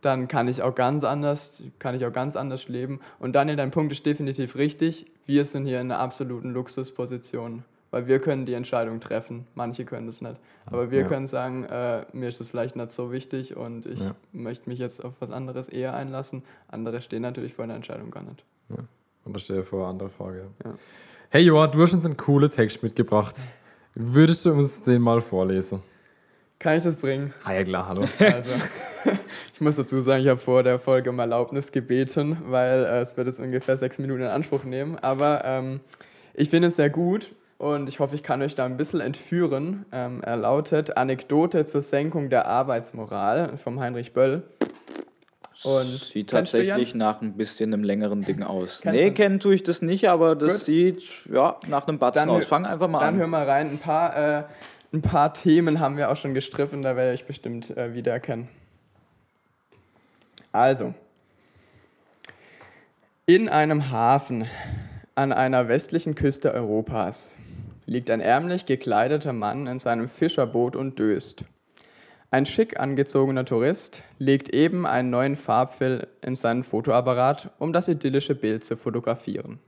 [0.00, 3.00] dann kann ich auch ganz anders, kann ich auch ganz anders leben.
[3.18, 5.04] Und Daniel, dein Punkt ist definitiv richtig.
[5.26, 7.64] Wir sind hier in einer absoluten Luxusposition.
[7.90, 10.36] Weil wir können die Entscheidung treffen, manche können das nicht.
[10.66, 11.08] Aber wir ja.
[11.08, 14.14] können sagen, äh, mir ist das vielleicht nicht so wichtig und ich ja.
[14.32, 16.42] möchte mich jetzt auf was anderes eher einlassen.
[16.68, 18.44] Andere stehen natürlich vor einer Entscheidung gar nicht.
[18.68, 18.84] Ja.
[19.24, 20.48] Und da stehe ich vor einer anderen Frage.
[20.64, 20.74] Ja.
[21.30, 23.36] Hey Joa, du hast uns einen coolen Text mitgebracht.
[23.94, 25.82] Würdest du uns den mal vorlesen?
[26.58, 27.32] Kann ich das bringen?
[27.44, 28.06] Ah ja klar, hallo.
[28.18, 28.50] Also,
[29.54, 33.16] ich muss dazu sagen, ich habe vor der Folge um Erlaubnis gebeten, weil äh, es
[33.16, 34.98] wird es ungefähr sechs Minuten in Anspruch nehmen.
[34.98, 35.80] Aber ähm,
[36.34, 39.84] ich finde es sehr gut und ich hoffe, ich kann euch da ein bisschen entführen.
[39.90, 44.44] Ähm, er lautet Anekdote zur Senkung der Arbeitsmoral vom Heinrich Böll.
[45.64, 48.80] Und sieht tatsächlich nach ein bisschen einem längeren Ding aus.
[48.80, 50.66] Kennst nee, kennen tue ich das nicht, aber das Gut.
[50.66, 51.02] sieht
[51.32, 52.44] ja, nach einem Batzen dann aus.
[52.44, 53.14] Fang einfach mal dann an.
[53.14, 53.70] Dann hör mal rein.
[53.70, 54.44] Ein paar, äh,
[54.92, 58.48] ein paar Themen haben wir auch schon gestriffen, da werde ich bestimmt äh, wiedererkennen.
[60.52, 60.94] Also,
[63.26, 64.46] in einem Hafen
[65.16, 67.34] an einer westlichen Küste Europas
[67.88, 71.44] liegt ein ärmlich gekleideter Mann in seinem Fischerboot und döst.
[72.30, 78.34] Ein schick angezogener Tourist legt eben einen neuen Farbfill in seinen Fotoapparat, um das idyllische
[78.34, 79.58] Bild zu fotografieren.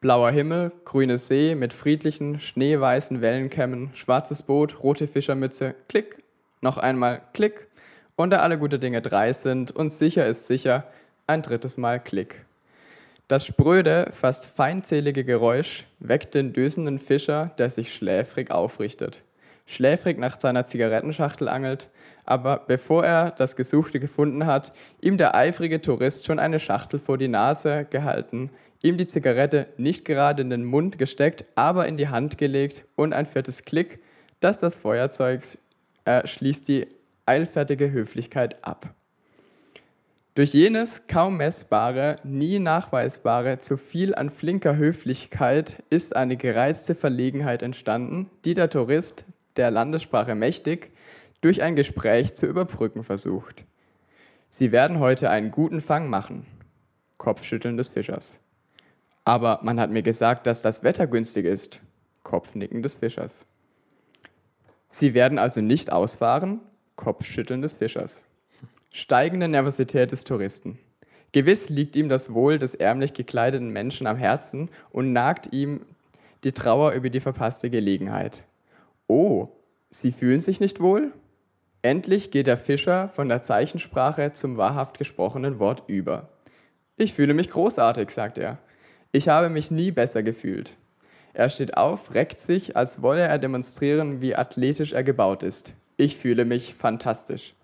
[0.00, 6.22] Blauer Himmel, grüne See mit friedlichen, schneeweißen Wellenkämmen, schwarzes Boot, rote Fischermütze, klick,
[6.60, 7.66] noch einmal klick,
[8.14, 10.84] und da alle gute Dinge drei sind und sicher ist sicher,
[11.26, 12.46] ein drittes Mal klick.
[13.30, 19.22] Das spröde, fast feindselige Geräusch weckt den dösenden Fischer, der sich schläfrig aufrichtet.
[19.66, 21.90] Schläfrig nach seiner Zigarettenschachtel angelt,
[22.24, 27.18] aber bevor er das Gesuchte gefunden hat, ihm der eifrige Tourist schon eine Schachtel vor
[27.18, 28.50] die Nase gehalten,
[28.82, 33.12] ihm die Zigarette nicht gerade in den Mund gesteckt, aber in die Hand gelegt und
[33.12, 34.02] ein viertes Klick,
[34.40, 35.42] dass das Feuerzeug
[36.04, 36.88] äh, schließt die
[37.26, 38.92] eilfertige Höflichkeit ab.
[40.34, 47.62] Durch jenes kaum messbare, nie nachweisbare zu viel an flinker Höflichkeit ist eine gereizte Verlegenheit
[47.62, 49.24] entstanden, die der Tourist,
[49.56, 50.92] der Landessprache mächtig,
[51.40, 53.64] durch ein Gespräch zu überbrücken versucht.
[54.50, 56.46] Sie werden heute einen guten Fang machen.
[57.18, 58.38] Kopfschütteln des Fischers.
[59.24, 61.80] Aber man hat mir gesagt, dass das Wetter günstig ist.
[62.22, 63.46] Kopfnicken des Fischers.
[64.88, 66.60] Sie werden also nicht ausfahren?
[66.94, 68.22] Kopfschütteln des Fischers.
[68.92, 70.78] Steigende Nervosität des Touristen.
[71.30, 75.82] Gewiss liegt ihm das Wohl des ärmlich gekleideten Menschen am Herzen und nagt ihm
[76.42, 78.42] die Trauer über die verpasste Gelegenheit.
[79.06, 79.48] Oh,
[79.90, 81.12] Sie fühlen sich nicht wohl?
[81.82, 86.28] Endlich geht der Fischer von der Zeichensprache zum wahrhaft gesprochenen Wort über.
[86.96, 88.58] Ich fühle mich großartig, sagt er.
[89.12, 90.76] Ich habe mich nie besser gefühlt.
[91.32, 95.72] Er steht auf, reckt sich, als wolle er demonstrieren, wie athletisch er gebaut ist.
[95.96, 97.54] Ich fühle mich fantastisch.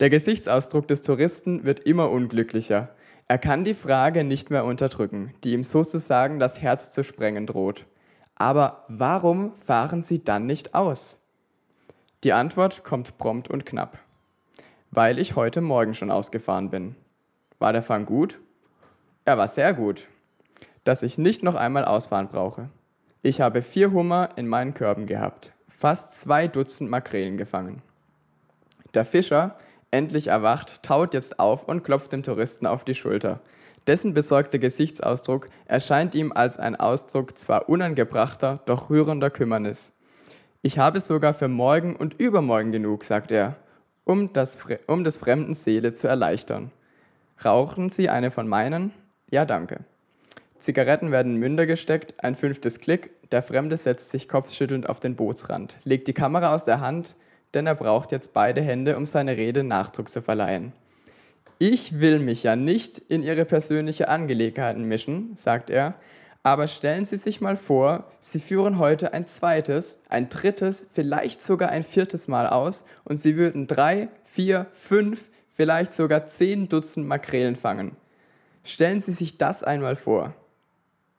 [0.00, 2.88] Der Gesichtsausdruck des Touristen wird immer unglücklicher.
[3.28, 7.84] Er kann die Frage nicht mehr unterdrücken, die ihm sozusagen das Herz zu sprengen droht.
[8.34, 11.20] Aber warum fahren Sie dann nicht aus?
[12.24, 13.98] Die Antwort kommt prompt und knapp.
[14.90, 16.96] Weil ich heute Morgen schon ausgefahren bin.
[17.58, 18.40] War der Fang gut?
[19.26, 20.08] Er war sehr gut.
[20.82, 22.70] Dass ich nicht noch einmal ausfahren brauche.
[23.20, 27.82] Ich habe vier Hummer in meinen Körben gehabt, fast zwei Dutzend Makrelen gefangen.
[28.94, 29.56] Der Fischer,
[29.90, 33.40] endlich erwacht, taut jetzt auf und klopft dem Touristen auf die Schulter.
[33.86, 39.92] Dessen besorgter Gesichtsausdruck erscheint ihm als ein Ausdruck zwar unangebrachter, doch rührender Kümmernis.
[40.62, 43.56] Ich habe sogar für morgen und übermorgen genug, sagt er,
[44.04, 46.70] um, das, um des Fremden Seele zu erleichtern.
[47.42, 48.92] Rauchen Sie eine von meinen?
[49.30, 49.80] Ja, danke.
[50.58, 55.76] Zigaretten werden Münder gesteckt, ein fünftes Klick, der Fremde setzt sich kopfschüttelnd auf den Bootsrand,
[55.84, 57.14] legt die Kamera aus der Hand,
[57.54, 60.72] denn er braucht jetzt beide Hände, um seine Rede Nachdruck zu verleihen.
[61.58, 65.94] Ich will mich ja nicht in Ihre persönliche Angelegenheiten mischen, sagt er,
[66.42, 71.68] aber stellen Sie sich mal vor, Sie führen heute ein zweites, ein drittes, vielleicht sogar
[71.68, 77.56] ein viertes Mal aus und Sie würden drei, vier, fünf, vielleicht sogar zehn Dutzend Makrelen
[77.56, 77.94] fangen.
[78.64, 80.32] Stellen Sie sich das einmal vor.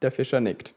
[0.01, 0.73] Der Fischer nickt.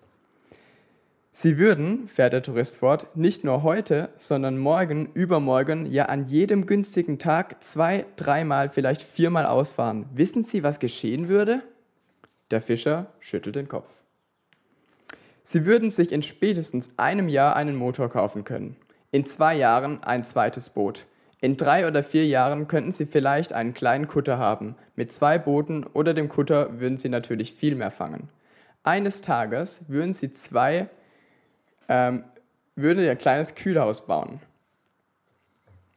[1.36, 6.64] Sie würden, fährt der Tourist fort, nicht nur heute, sondern morgen, übermorgen, ja an jedem
[6.64, 10.06] günstigen Tag zwei, dreimal, vielleicht viermal ausfahren.
[10.14, 11.64] Wissen Sie, was geschehen würde?
[12.52, 13.90] Der Fischer schüttelt den Kopf.
[15.42, 18.76] Sie würden sich in spätestens einem Jahr einen Motor kaufen können.
[19.10, 21.04] In zwei Jahren ein zweites Boot.
[21.40, 24.76] In drei oder vier Jahren könnten Sie vielleicht einen kleinen Kutter haben.
[24.94, 28.28] Mit zwei Booten oder dem Kutter würden Sie natürlich viel mehr fangen.
[28.84, 30.88] Eines Tages würden Sie zwei
[31.88, 32.24] ähm,
[32.76, 34.40] würde ein kleines Kühlhaus bauen.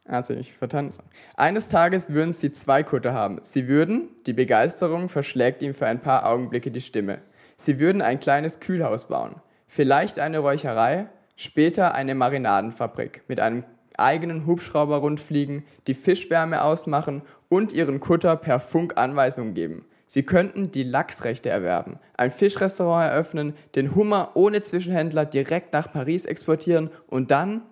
[0.04, 1.04] Also ich vertanzen.
[1.36, 3.40] Eines Tages würden sie zwei Kutter haben.
[3.42, 7.18] Sie würden, die Begeisterung verschlägt ihm für ein paar Augenblicke die Stimme.
[7.58, 9.36] Sie würden ein kleines Kühlhaus bauen.
[9.66, 13.64] Vielleicht eine Räucherei, später eine Marinadenfabrik mit einem
[13.98, 19.84] eigenen Hubschrauber rundfliegen, die Fischwärme ausmachen und ihren Kutter per Funk Anweisungen geben.
[20.08, 26.24] Sie könnten die Lachsrechte erwerben, ein Fischrestaurant eröffnen, den Hummer ohne Zwischenhändler direkt nach Paris
[26.24, 27.62] exportieren und dann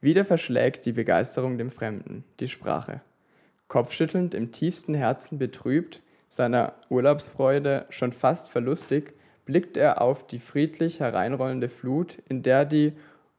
[0.00, 3.02] wieder verschlägt die Begeisterung dem Fremden, die Sprache.
[3.68, 9.12] Kopfschüttelnd, im tiefsten Herzen betrübt, seiner Urlaubsfreude schon fast verlustig,
[9.44, 12.94] blickt er auf die friedlich hereinrollende Flut, in der die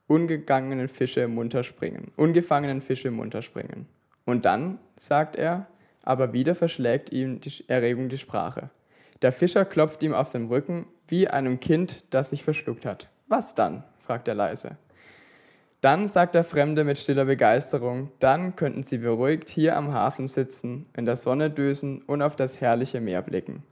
[0.07, 3.87] ungegangenen Fische munter springen, ungefangenen Fische munter springen.
[4.23, 5.67] Und dann, sagt er,
[6.03, 8.69] aber wieder verschlägt ihm die Erregung die Sprache.
[9.21, 13.09] Der Fischer klopft ihm auf den Rücken wie einem Kind, das sich verschluckt hat.
[13.27, 13.83] Was dann?
[14.05, 14.77] fragt er leise.
[15.81, 20.85] Dann sagt der Fremde mit stiller Begeisterung, dann könnten sie beruhigt hier am Hafen sitzen,
[20.95, 23.63] in der Sonne dösen und auf das herrliche Meer blicken.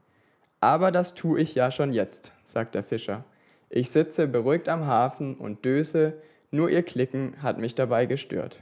[0.59, 3.25] Aber das tue ich ja schon jetzt, sagt der Fischer.
[3.69, 6.13] Ich sitze beruhigt am Hafen und döse,
[6.51, 8.59] nur ihr Klicken hat mich dabei gestört.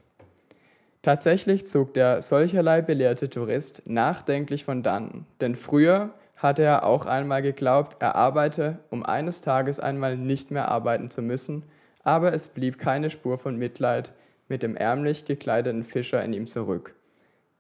[1.02, 7.41] Tatsächlich zog der solcherlei belehrte Tourist nachdenklich von dannen, denn früher hatte er auch einmal
[7.41, 11.64] geglaubt, er arbeite, um eines Tages einmal nicht mehr arbeiten zu müssen,
[12.04, 14.12] aber es blieb keine Spur von Mitleid
[14.48, 16.95] mit dem ärmlich gekleideten Fischer in ihm zurück.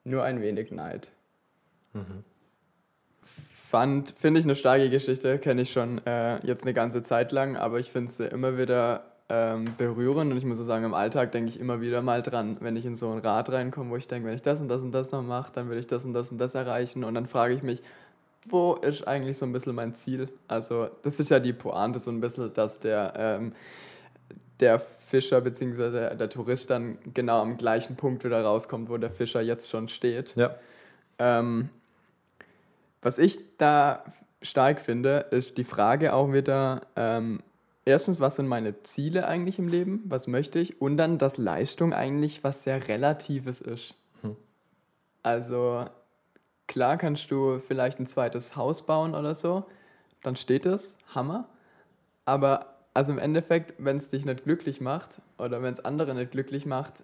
[0.03, 1.09] Nur ein wenig Neid.
[1.93, 2.23] Mhm.
[3.69, 7.57] Fand, finde ich eine starke Geschichte, kenne ich schon äh, jetzt eine ganze Zeit lang,
[7.57, 10.31] aber ich finde sie immer wieder ähm, berühren.
[10.31, 12.85] Und ich muss so sagen, im Alltag denke ich immer wieder mal dran, wenn ich
[12.85, 15.11] in so ein Rad reinkomme, wo ich denke, wenn ich das und das und das
[15.11, 17.03] noch mache, dann will ich das und das und das erreichen.
[17.03, 17.81] Und dann frage ich mich,
[18.47, 20.29] wo ist eigentlich so ein bisschen mein Ziel?
[20.47, 23.53] Also, das ist ja die Pointe so ein bisschen, dass der, ähm,
[24.59, 25.91] der Fischer bzw.
[25.91, 29.89] Der, der Tourist dann genau am gleichen Punkt wieder rauskommt, wo der Fischer jetzt schon
[29.89, 30.33] steht.
[30.35, 30.55] Ja.
[31.19, 31.69] Ähm,
[33.01, 34.03] was ich da
[34.41, 37.41] stark finde, ist die Frage auch wieder, ähm,
[37.87, 40.03] erstens, was sind meine Ziele eigentlich im Leben?
[40.05, 40.81] Was möchte ich?
[40.81, 43.95] Und dann, dass Leistung eigentlich was sehr Relatives ist.
[44.21, 44.35] Hm.
[45.23, 45.85] Also,
[46.67, 49.65] klar kannst du vielleicht ein zweites Haus bauen oder so,
[50.21, 51.47] dann steht es, Hammer.
[52.25, 56.31] Aber also im Endeffekt, wenn es dich nicht glücklich macht oder wenn es andere nicht
[56.31, 57.03] glücklich macht,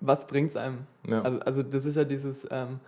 [0.00, 0.86] was bringt es einem?
[1.06, 1.22] Ja.
[1.22, 2.80] Also, also das ist ja dieses, ähm,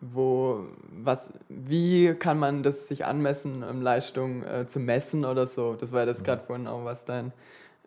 [0.00, 0.66] wo,
[1.02, 1.32] was,
[1.68, 5.74] wie kann man das sich anmessen, um Leistung äh, zu messen oder so?
[5.74, 7.28] Das war ja das gerade vorhin auch, was dein,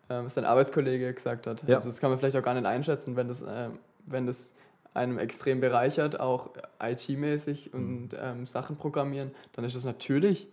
[0.08, 1.66] äh, was dein Arbeitskollege gesagt hat.
[1.66, 1.76] Ja.
[1.76, 3.68] Also das kann man vielleicht auch gar nicht einschätzen, wenn das, äh,
[4.06, 4.52] wenn das
[4.92, 6.50] einem extrem bereichert, auch
[6.82, 8.18] IT-mäßig und mhm.
[8.20, 10.48] ähm, Sachen programmieren, dann ist das natürlich,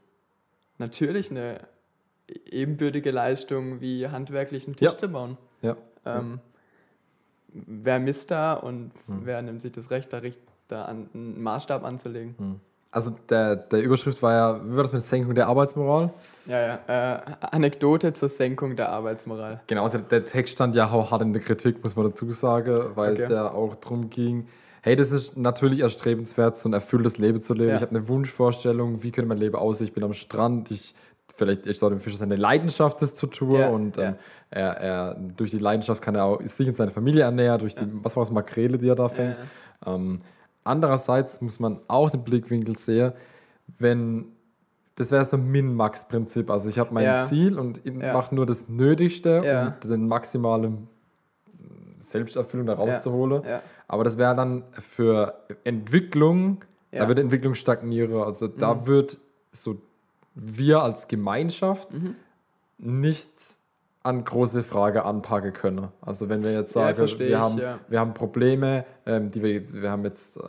[0.77, 1.61] natürlich eine
[2.45, 4.97] ebenbürtige Leistung wie handwerklich einen Tisch ja.
[4.97, 5.37] zu bauen.
[5.61, 5.75] Ja.
[6.05, 6.39] Ähm,
[7.49, 9.21] wer misst da und mhm.
[9.23, 10.21] wer nimmt sich das Recht, da
[10.67, 12.61] da an, einen Maßstab anzulegen.
[12.91, 16.13] Also der, der Überschrift war ja, wie war das mit Senkung der Arbeitsmoral?
[16.45, 17.15] Ja, ja.
[17.15, 17.21] Äh,
[17.51, 19.59] Anekdote zur Senkung der Arbeitsmoral.
[19.67, 22.95] Genau, also der Text stand ja auch hart in der Kritik, muss man dazu sagen,
[22.95, 23.23] weil okay.
[23.23, 24.47] es ja auch darum ging,
[24.81, 27.69] hey, das ist natürlich erstrebenswert, so ein erfülltes Leben zu leben.
[27.69, 27.75] Ja.
[27.75, 29.87] Ich habe eine Wunschvorstellung, wie könnte mein Leben aussehen?
[29.87, 30.95] Ich bin am Strand, ich
[31.35, 33.59] vielleicht ist auch dem Fischer seine Leidenschaft, das zu tun.
[33.59, 34.15] Ja, und ähm, ja.
[34.49, 37.85] er, er, durch die Leidenschaft kann er auch sich und seine Familie ernähren, durch die,
[38.03, 39.35] was war das, Makrele, die er da fängt.
[39.85, 40.21] Ähm,
[40.67, 43.13] Andererseits muss man auch den Blickwinkel sehen,
[43.79, 44.25] wenn
[44.95, 46.49] das wäre so ein Min-Max-Prinzip.
[46.49, 47.25] Also ich habe mein ja.
[47.25, 48.13] Ziel und ja.
[48.13, 49.77] mache nur das Nötigste, ja.
[49.83, 50.87] um den maximalen
[51.99, 53.43] Selbsterfüllung da rauszuholen.
[53.87, 58.13] Aber das wäre dann für Entwicklung, da wird Entwicklung stagnieren.
[58.15, 58.87] Also da mhm.
[58.87, 59.19] wird
[59.51, 59.77] so
[60.33, 62.15] wir als Gemeinschaft mhm.
[62.77, 63.56] nichts
[64.07, 65.89] an große Frage anpacken können.
[66.01, 67.79] Also wenn wir jetzt sagen, ja, wir, haben, ja.
[67.87, 70.41] wir haben Probleme, ähm, die wir, wir haben jetzt äh,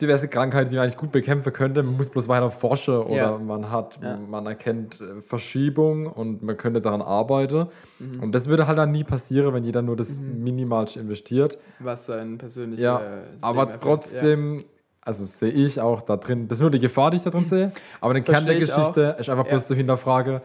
[0.00, 3.38] diverse Krankheiten, die man eigentlich gut bekämpfen könnte, man muss bloß weiter forschen oder ja.
[3.38, 3.98] man hat,
[4.28, 7.66] man erkennt äh, Verschiebung und man könnte daran arbeiten.
[7.98, 8.22] Mhm.
[8.22, 10.44] Und das würde halt dann nie passieren, wenn jeder nur das mhm.
[10.44, 11.58] Minimalste investiert.
[11.80, 13.02] Was sein persönliches Ja,
[13.40, 14.62] aber trotzdem
[15.04, 17.44] also sehe ich auch da drin, das ist nur die Gefahr, die ich da drin
[17.44, 19.66] sehe, aber den Kern der Geschichte ist einfach bloß Ja.
[19.66, 20.40] zu hinterfrage, äh,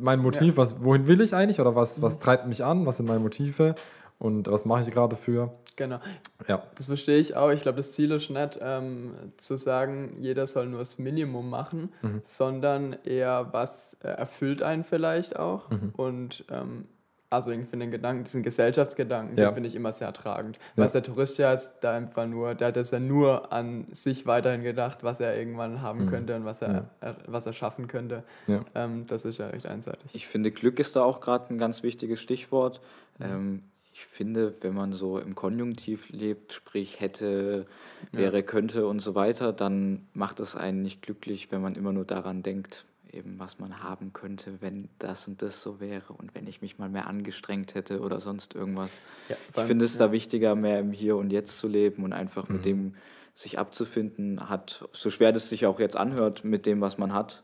[0.00, 3.06] mein Motiv, was, wohin will ich eigentlich oder was, was treibt mich an, was sind
[3.06, 3.74] meine Motive
[4.18, 6.00] und was mache ich gerade für, Genau.
[6.48, 6.62] ja.
[6.76, 7.50] Das verstehe ich auch.
[7.50, 11.90] Ich glaube, das Ziel ist nicht ähm, zu sagen, jeder soll nur das Minimum machen,
[12.02, 12.20] Mhm.
[12.24, 15.70] sondern eher, was äh, erfüllt einen vielleicht auch.
[15.70, 15.92] Mhm.
[15.96, 16.84] Und ähm,
[17.32, 19.48] also ich finde den Gedanken, diesen Gesellschaftsgedanken, Ja.
[19.50, 20.58] den finde ich immer sehr tragend.
[20.76, 20.84] Ja.
[20.84, 24.26] Was der Tourist ja jetzt da einfach nur, der hat jetzt ja nur an sich
[24.26, 26.74] weiterhin gedacht, was er irgendwann haben könnte und was er, Mhm.
[26.74, 26.84] Ja.
[27.00, 28.22] er, was er schaffen könnte.
[28.46, 28.64] Ja.
[28.74, 30.10] Ähm, das ist ja recht einseitig.
[30.14, 32.80] Ich finde, Glück ist da auch gerade ein ganz wichtiges Stichwort.
[33.18, 33.24] Mhm.
[33.24, 33.62] Ähm,
[33.94, 37.66] ich finde, wenn man so im Konjunktiv lebt, sprich hätte,
[38.10, 42.06] wäre, könnte und so weiter, dann macht es einen nicht glücklich, wenn man immer nur
[42.06, 46.46] daran denkt, eben was man haben könnte, wenn das und das so wäre und wenn
[46.46, 48.92] ich mich mal mehr angestrengt hätte oder sonst irgendwas.
[49.28, 50.06] Ja, Ich finde es ja.
[50.06, 52.94] da wichtiger, mehr im Hier und Jetzt zu leben und einfach mit dem
[53.34, 57.42] sich abzufinden, hat, so schwer das sich auch jetzt anhört, mit dem, was man hat.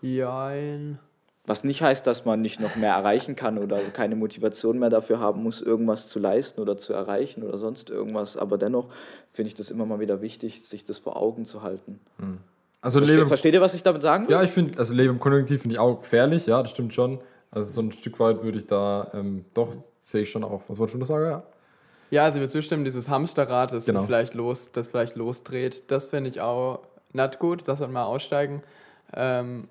[0.00, 0.98] Jein.
[1.46, 5.20] Was nicht heißt, dass man nicht noch mehr erreichen kann oder keine Motivation mehr dafür
[5.20, 8.36] haben muss, irgendwas zu leisten oder zu erreichen oder sonst irgendwas.
[8.36, 8.88] Aber dennoch
[9.32, 11.98] finde ich das immer mal wieder wichtig, sich das vor Augen zu halten.
[12.82, 14.32] Also Versteht, Leben, versteht ihr, was ich damit sagen will?
[14.32, 17.20] ja, ich finde, also Leben im Konjunktiv finde ich auch gefährlich, ja, das stimmt schon.
[17.50, 20.62] Also so ein Stück weit würde ich da, ähm, doch, sehe ich schon auch.
[20.68, 21.24] Was wolltest du noch sagen?
[21.24, 21.42] Ja.
[22.10, 24.04] Ja, also ich würde zustimmen, dieses Hamsterrad, das Genau.
[24.04, 26.80] vielleicht los, das vielleicht losdreht, das finde ich auch
[27.12, 28.62] nicht gut, das sollte mal aussteigen.
[29.14, 29.68] Ähm,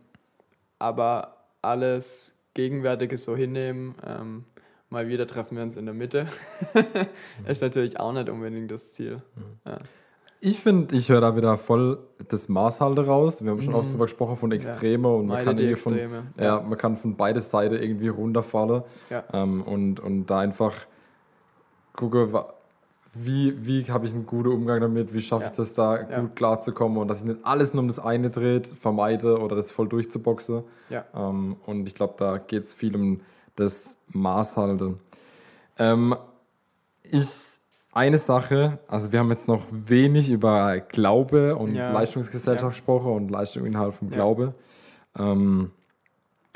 [0.77, 4.45] aber alles Gegenwärtige so hinnehmen, ähm,
[4.89, 6.27] mal wieder treffen wir uns in der Mitte,
[7.47, 9.21] ist natürlich auch nicht unbedingt das Ziel.
[9.65, 9.77] Ja.
[10.41, 13.43] Ich finde, ich höre da wieder voll das Maß halt raus.
[13.43, 16.43] Wir haben schon oft drüber gesprochen von Extreme und man Meide kann, von, Extreme, ja.
[16.43, 16.61] ja.
[16.61, 19.23] man kann von beide Seiten irgendwie runterfallen Ja.
[19.33, 20.73] ähm, und, und da einfach
[21.93, 22.45] gucke,
[23.13, 25.55] wie, wie habe ich einen guten Umgang damit, wie schaffe ich Ja.
[25.57, 26.21] das da Ja.
[26.21, 29.71] gut klarzukommen und dass ich nicht alles nur um das eine dreht, vermeide oder das
[29.71, 30.63] voll durchzuboxen.
[30.89, 31.03] Ja.
[31.15, 33.19] Ähm, und ich glaube, da geht es viel um
[33.57, 34.99] das Maßhalten.
[35.77, 36.15] Ähm,
[37.03, 37.48] ich,
[37.91, 41.91] eine Sache, also wir haben jetzt noch wenig über Glaube und Ja.
[41.91, 42.69] Leistungsgesellschaft Ja.
[42.69, 44.15] gesprochen und Leistung innerhalb vom Ja.
[44.15, 44.53] Glaube.
[45.17, 45.71] Ähm,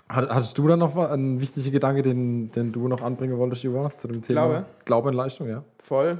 [0.09, 3.91] hat- hattest du da noch einen wichtigen Gedanke, den, den du noch anbringen wolltest, Juva,
[3.97, 4.45] zu dem Thema?
[4.47, 4.65] Glaube?
[4.85, 5.63] Glaube und Leistung, ja.
[5.79, 6.19] Voll.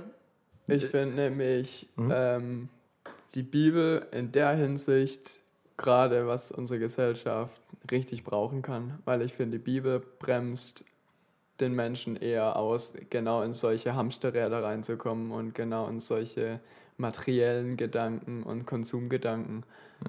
[0.67, 2.69] Ich finde nämlich ähm,
[3.35, 5.39] die Bibel in der Hinsicht
[5.77, 7.61] gerade, was unsere Gesellschaft
[7.91, 10.85] richtig brauchen kann, weil ich finde, die Bibel bremst
[11.59, 16.59] den Menschen eher aus, genau in solche Hamsterräder reinzukommen und genau in solche
[16.97, 19.63] materiellen Gedanken und Konsumgedanken.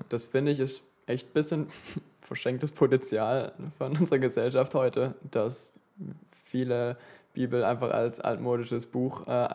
[0.09, 1.67] Das finde ich ist echt ein bisschen
[2.21, 5.73] verschenktes Potenzial von unserer Gesellschaft heute, dass
[6.45, 6.97] viele
[7.35, 9.49] Bibel einfach als altmodisches Buch äh,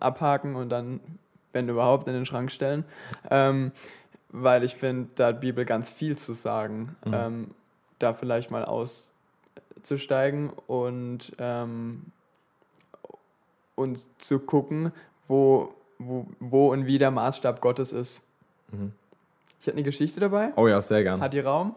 [0.00, 1.00] abhaken und dann,
[1.52, 2.84] wenn überhaupt, in den Schrank stellen.
[3.30, 3.72] Ähm,
[4.30, 6.96] weil ich finde, da hat Bibel ganz viel zu sagen.
[7.12, 7.50] Ähm,
[7.98, 8.64] da vielleicht mal
[9.80, 12.02] auszusteigen und, ähm,
[13.74, 14.92] und zu gucken,
[15.26, 18.20] wo, wo, wo und wie der Maßstab Gottes ist.
[19.60, 20.52] Ich hätte eine Geschichte dabei.
[20.56, 21.20] Oh ja, sehr gern.
[21.20, 21.74] Hat die Raum?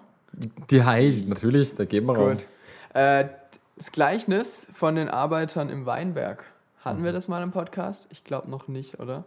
[0.70, 2.30] Die Heil, natürlich, da geben wir Raum.
[2.32, 2.46] Gut.
[2.94, 3.30] Äh,
[3.76, 6.44] das Gleichnis von den Arbeitern im Weinberg.
[6.82, 8.06] Hatten wir das mal im Podcast?
[8.10, 9.24] Ich glaube noch nicht, oder?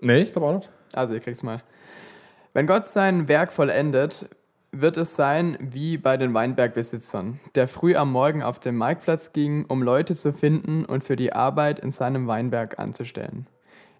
[0.00, 0.68] Nee, ich glaube auch nicht.
[0.92, 1.62] Also, ihr kriegt's mal.
[2.52, 4.28] Wenn Gott sein Werk vollendet,
[4.72, 9.64] wird es sein wie bei den Weinbergbesitzern, der früh am Morgen auf den Marktplatz ging,
[9.66, 13.46] um Leute zu finden und für die Arbeit in seinem Weinberg anzustellen.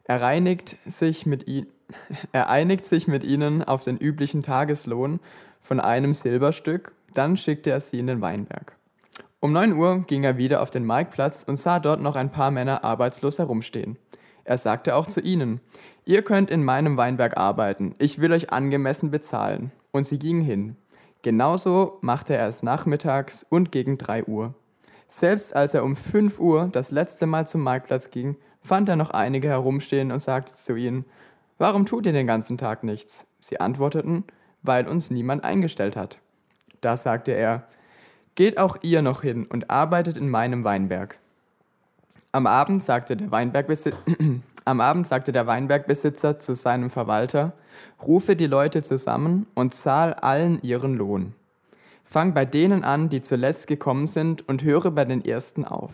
[0.05, 1.47] Er reinigt sich mit.
[2.33, 5.19] Er einigt sich mit ihnen auf den üblichen Tageslohn
[5.61, 8.77] von einem Silberstück, dann schickte er sie in den Weinberg.
[9.41, 12.51] Um 9 Uhr ging er wieder auf den Marktplatz und sah dort noch ein paar
[12.51, 13.97] Männer arbeitslos herumstehen.
[14.51, 15.61] Er sagte auch zu ihnen,
[16.05, 19.71] ihr könnt in meinem Weinberg arbeiten, ich will euch angemessen bezahlen.
[19.93, 20.77] Und sie gingen hin.
[21.23, 24.55] Genauso machte er es nachmittags und gegen 3 Uhr.
[25.07, 29.11] Selbst als er um 5 Uhr das letzte Mal zum Marktplatz ging, fand er noch
[29.11, 31.05] einige herumstehen und sagte zu ihnen,
[31.59, 33.27] Warum tut ihr den ganzen Tag nichts?
[33.39, 34.25] Sie antworteten,
[34.63, 36.19] weil uns niemand eingestellt hat.
[36.81, 37.69] Da sagte er,
[38.35, 41.20] Geht auch ihr noch hin und arbeitet in meinem Weinberg.
[42.33, 43.99] Am Abend sagte der Weinbergbesitzer,
[44.65, 47.55] Am Abend sagte der Weinbergbesitzer zu seinem Verwalter,
[48.07, 51.35] rufe die Leute zusammen und zahl allen ihren Lohn.
[52.05, 55.91] Fang bei denen an, die zuletzt gekommen sind, und höre bei den ersten auf.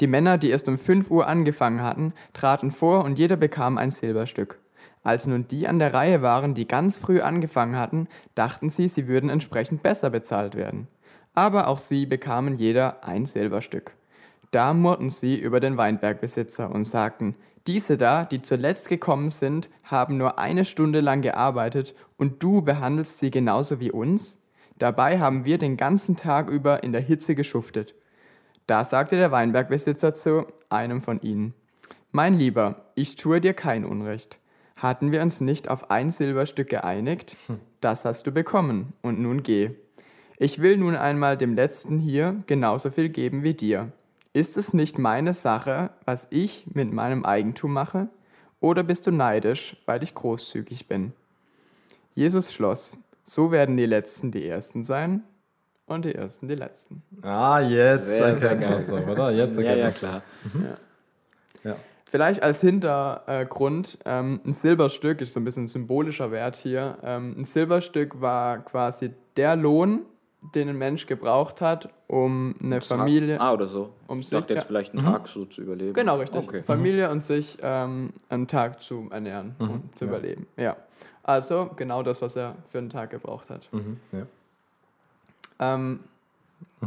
[0.00, 3.92] Die Männer, die erst um 5 Uhr angefangen hatten, traten vor und jeder bekam ein
[3.92, 4.58] Silberstück.
[5.04, 9.06] Als nun die an der Reihe waren, die ganz früh angefangen hatten, dachten sie, sie
[9.06, 10.88] würden entsprechend besser bezahlt werden.
[11.32, 13.92] Aber auch sie bekamen jeder ein Silberstück.
[14.54, 17.34] Da murrten sie über den Weinbergbesitzer und sagten,
[17.66, 23.18] Diese da, die zuletzt gekommen sind, haben nur eine Stunde lang gearbeitet und du behandelst
[23.18, 24.38] sie genauso wie uns?
[24.78, 27.96] Dabei haben wir den ganzen Tag über in der Hitze geschuftet.
[28.68, 31.52] Da sagte der Weinbergbesitzer zu einem von ihnen,
[32.12, 34.38] Mein Lieber, ich tue dir kein Unrecht.
[34.76, 37.34] Hatten wir uns nicht auf ein Silberstück geeinigt?
[37.80, 39.72] Das hast du bekommen, und nun geh.
[40.38, 43.90] Ich will nun einmal dem Letzten hier genauso viel geben wie dir.
[44.34, 48.08] Ist es nicht meine Sache, was ich mit meinem Eigentum mache?
[48.58, 51.12] Oder bist du neidisch, weil ich großzügig bin?
[52.16, 55.22] Jesus schloss, so werden die Letzten die Ersten sein
[55.86, 57.04] und die Ersten die Letzten.
[57.22, 59.30] Ah, jetzt Sehr, erkennt man es, oder?
[59.30, 59.98] Jetzt Ja, erkennt ja, man's.
[59.98, 60.22] klar.
[61.62, 61.76] Ja.
[62.06, 66.98] Vielleicht als Hintergrund, ähm, ein Silberstück ist so ein bisschen ein symbolischer Wert hier.
[67.04, 70.02] Ähm, ein Silberstück war quasi der Lohn,
[70.54, 73.40] den ein Mensch gebraucht hat, um eine Familie.
[73.40, 73.90] Ah, oder so.
[74.06, 74.66] Um ich sich- dachte jetzt ja.
[74.66, 75.94] vielleicht einen Tag so zu überleben.
[75.94, 76.42] Genau, richtig.
[76.42, 76.62] Okay.
[76.62, 80.10] Familie und sich ähm, einen Tag zu ernähren und zu ja.
[80.10, 80.46] überleben.
[80.56, 80.76] Ja.
[81.22, 83.68] Also genau das, was er für einen Tag gebraucht hat.
[83.72, 84.26] Mhm, ja.
[85.60, 86.00] Ähm,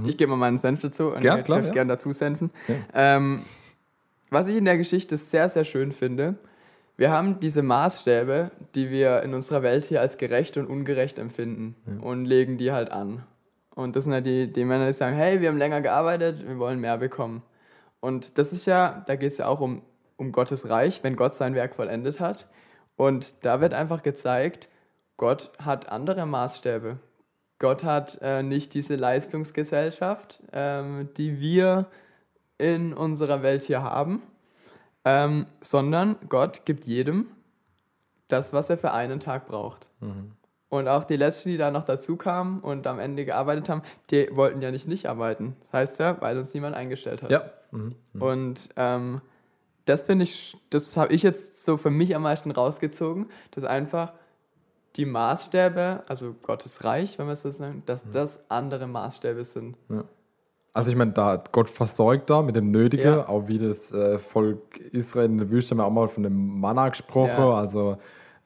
[0.05, 1.73] Ich gebe mal meinen Senf dazu und Gern, ihr klar, dürft ja.
[1.73, 2.51] gerne dazu senfen.
[2.67, 2.75] Ja.
[2.93, 3.41] Ähm,
[4.29, 6.35] was ich in der Geschichte sehr, sehr schön finde,
[6.97, 11.75] wir haben diese Maßstäbe, die wir in unserer Welt hier als gerecht und ungerecht empfinden
[12.01, 13.23] und legen die halt an.
[13.77, 16.57] Und das sind ja die, die Männer, die sagen, hey, wir haben länger gearbeitet, wir
[16.57, 17.43] wollen mehr bekommen.
[17.99, 19.83] Und das ist ja, da geht es ja auch um,
[20.15, 22.47] um Gottes Reich, wenn Gott sein Werk vollendet hat.
[22.95, 24.67] Und da wird einfach gezeigt,
[25.15, 26.97] Gott hat andere Maßstäbe.
[27.59, 31.85] Gott hat äh, nicht diese Leistungsgesellschaft, ähm, die wir
[32.57, 34.23] in unserer Welt hier haben,
[35.05, 37.27] ähm, sondern Gott gibt jedem
[38.27, 39.85] das, was er für einen Tag braucht.
[40.69, 44.29] Und auch die Letzten, die da noch dazu kamen und am Ende gearbeitet haben, die
[44.33, 45.55] wollten ja nicht nicht arbeiten.
[45.71, 47.31] Das heißt ja, weil uns niemand eingestellt hat.
[47.31, 47.43] Ja.
[47.71, 47.95] Mhm.
[48.19, 49.21] Und ähm,
[49.85, 54.11] das finde ich, das habe ich jetzt so für mich am meisten rausgezogen, dass einfach
[54.97, 59.77] die Maßstäbe, also Gottes Reich, wenn wir es so sagen, dass das andere Maßstäbe sind.
[60.73, 63.29] Also ich meine, da hat Gott versorgt da mit dem Nötigen, Ja.
[63.29, 66.59] auch wie das äh, Volk Israel in der Wüste haben wir auch mal von dem
[66.59, 67.29] Manna gesprochen.
[67.37, 67.53] Ja.
[67.53, 67.97] Also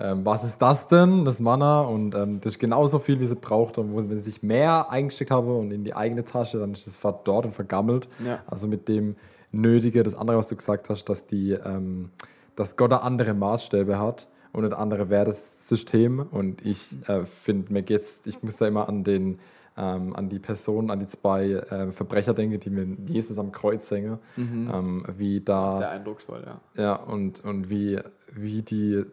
[0.01, 1.81] ähm, was ist das denn, das Manna?
[1.81, 3.77] Und ähm, das ist genauso viel, wie sie braucht.
[3.77, 6.87] Und wo, wenn sie sich mehr eingesteckt haben und in die eigene Tasche, dann ist
[6.87, 8.07] das verdorrt und vergammelt.
[8.25, 8.39] Ja.
[8.47, 9.15] Also mit dem
[9.51, 12.09] Nötige, das andere, was du gesagt hast, dass, die, ähm,
[12.55, 16.19] dass Gott da andere Maßstäbe hat und ein anderes Wertesystem.
[16.31, 19.39] Und ich äh, finde, mir geht's, ich muss da immer an den
[19.77, 23.89] ähm, an die Person, an die zwei äh, Verbrecher denken, die mit Jesus am Kreuz
[23.89, 26.83] hängen, ähm, wie da Sehr eindrucksvoll, ja.
[26.83, 27.99] ja, und, und wie,
[28.33, 29.05] wie die,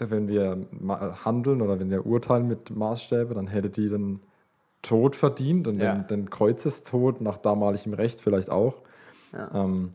[0.00, 0.66] wenn wir
[1.24, 4.20] handeln oder wenn wir urteilen mit Maßstäbe, dann hätte die den
[4.82, 5.94] Tod verdient und Ja.
[5.94, 8.76] den, den Kreuzestod nach damaligem Recht vielleicht auch.
[9.32, 9.64] Ja.
[9.64, 9.92] Ähm,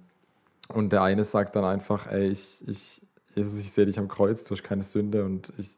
[0.73, 3.01] und der eine sagt dann einfach, ey, ich, ich,
[3.35, 5.77] Jesus, ich sehe dich am Kreuz, du hast keine Sünde und ich,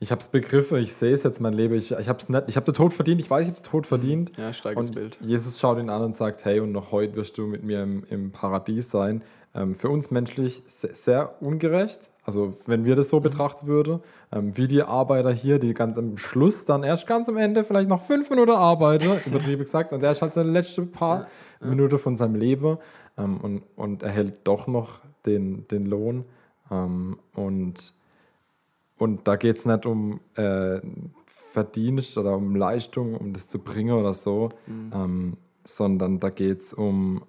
[0.00, 2.44] ich habe es begriffen, ich sehe es jetzt mein Leben, ich, ich habe es nicht,
[2.48, 4.36] ich habe den Tod verdient, ich weiß, ich habe den Tod verdient.
[4.36, 5.18] Ja, starkes Und Bild.
[5.20, 8.04] Jesus schaut ihn an und sagt, hey, und noch heute wirst du mit mir im,
[8.10, 9.22] im Paradies sein.
[9.54, 12.10] Ähm, für uns menschlich sehr, sehr ungerecht.
[12.24, 14.00] Also wenn wir das so betrachten würden,
[14.32, 17.88] ähm, wie die Arbeiter hier, die ganz am Schluss dann erst ganz am Ende vielleicht
[17.88, 21.26] noch fünf Minuten arbeiten, übertrieben gesagt, und der ist halt seine letzte paar
[21.60, 22.78] Minuten von seinem Leben
[23.18, 26.24] ähm, und, und erhält doch noch den, den Lohn.
[26.70, 27.92] Ähm, und
[28.98, 30.80] und da geht es nicht um äh,
[31.26, 34.92] Verdienst oder um Leistung, um das zu bringen oder so, Mhm.
[34.94, 37.22] ähm, sondern da geht es um,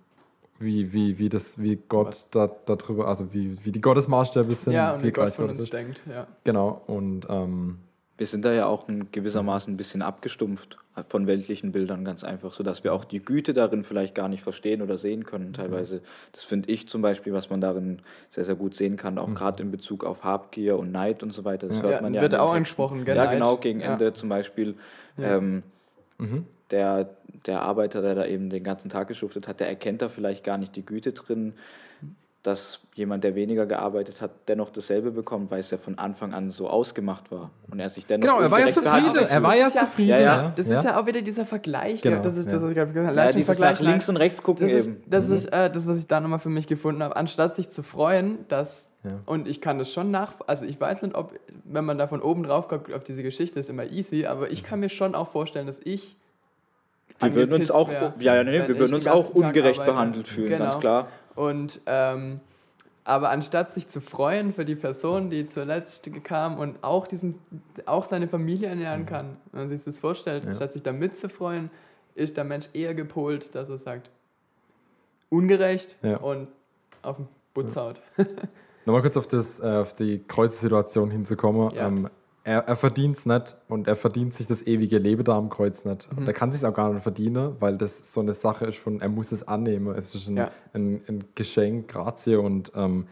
[0.64, 4.93] wie, wie, wie, das, wie Gott da, darüber, also wie, wie die Gottesmaßstäbe sind, Ja,
[4.95, 5.74] und wie Gott von uns ist.
[5.74, 6.28] denkt, ja.
[6.43, 7.78] Genau, und ähm,
[8.18, 10.78] Wir sind da ja auch in gewissermaßen ein bisschen abgestumpft
[11.09, 14.84] von weltlichen Bildern, ganz einfach, sodass wir auch die Güte darin vielleicht gar nicht verstehen
[14.84, 16.01] oder sehen können teilweise.
[16.34, 17.99] Das finde ich zum Beispiel, was man darin
[18.30, 21.43] sehr, sehr gut sehen kann, auch gerade in Bezug auf Habgier und Neid und so
[21.45, 21.68] weiter.
[21.68, 22.57] Das hört Ja, man ja wird in den auch Texten.
[22.57, 23.93] angesprochen, gell, Ja, genau, gegen Ja.
[23.93, 24.76] Ende zum Beispiel.
[25.18, 25.64] Ähm,
[26.72, 27.09] der,
[27.45, 30.57] der Arbeiter, der da eben den ganzen Tag geschuftet hat, der erkennt da vielleicht gar
[30.57, 31.53] nicht die Güte drin,
[32.43, 36.51] dass jemand, der weniger gearbeitet hat, dennoch dasselbe bekommt, weil es ja von Anfang an
[36.51, 37.51] so ausgemacht war.
[37.71, 39.85] Und er sich dennoch genau, er war ja zufrieden, er war ja Das ist ja-
[39.85, 40.09] zufrieden.
[40.09, 40.53] Ja, ja.
[40.53, 42.93] Das ist ja auch wieder dieser Vergleich, Genau, das ist das, gesagt habe.
[42.93, 44.15] Ja, dieses Leistungsvergleich, nach links nein.
[44.17, 45.03] und rechts gucken Das ist, eben.
[45.07, 47.15] das, ist äh, das, was ich da nochmal für mich gefunden habe.
[47.15, 49.11] Anstatt sich zu freuen, dass, Ja.
[49.25, 51.31] und ich kann das schon nach, also ich weiß nicht, ob,
[51.63, 54.63] wenn man da von oben drauf guckt, auf diese Geschichte, ist immer easy, aber ich
[54.63, 56.17] kann mir schon auch vorstellen, dass ich.
[57.19, 59.93] Wir würden uns auch, wär, ja, ja, nee, wir würden den uns auch ungerecht arbeite.
[59.93, 60.79] behandelt fühlen, ganz Genau.
[60.79, 61.07] klar.
[61.36, 62.39] Und ähm,
[63.05, 67.38] aber anstatt sich zu freuen für die Person, die zuletzt kam und auch diesen,
[67.86, 71.69] auch seine Familie ernähren kann, wenn man sich das vorstellt, anstatt sich da mitzufreuen,
[72.15, 74.09] ist der Mensch eher gepolt, dass er sagt,
[75.29, 76.17] ungerecht Ja.
[76.17, 76.47] und
[77.01, 78.01] auf den Butzhaut.
[78.86, 81.73] Nochmal kurz auf, das, äh, auf die Kreuzsituation hinzukommen.
[81.75, 81.88] Ja.
[81.88, 82.09] Ähm,
[82.45, 85.85] er er verdient es nicht und er verdient sich das ewige Leben da am Kreuz
[85.85, 86.11] nicht.
[86.11, 86.17] Mhm.
[86.19, 88.99] Und er kann sich auch gar nicht verdienen, weil das so eine Sache ist von,
[89.01, 89.95] er muss es annehmen.
[89.95, 90.51] Es ist ein, Ja.
[90.73, 93.07] ein, ein Geschenk, Grazie und, ähm,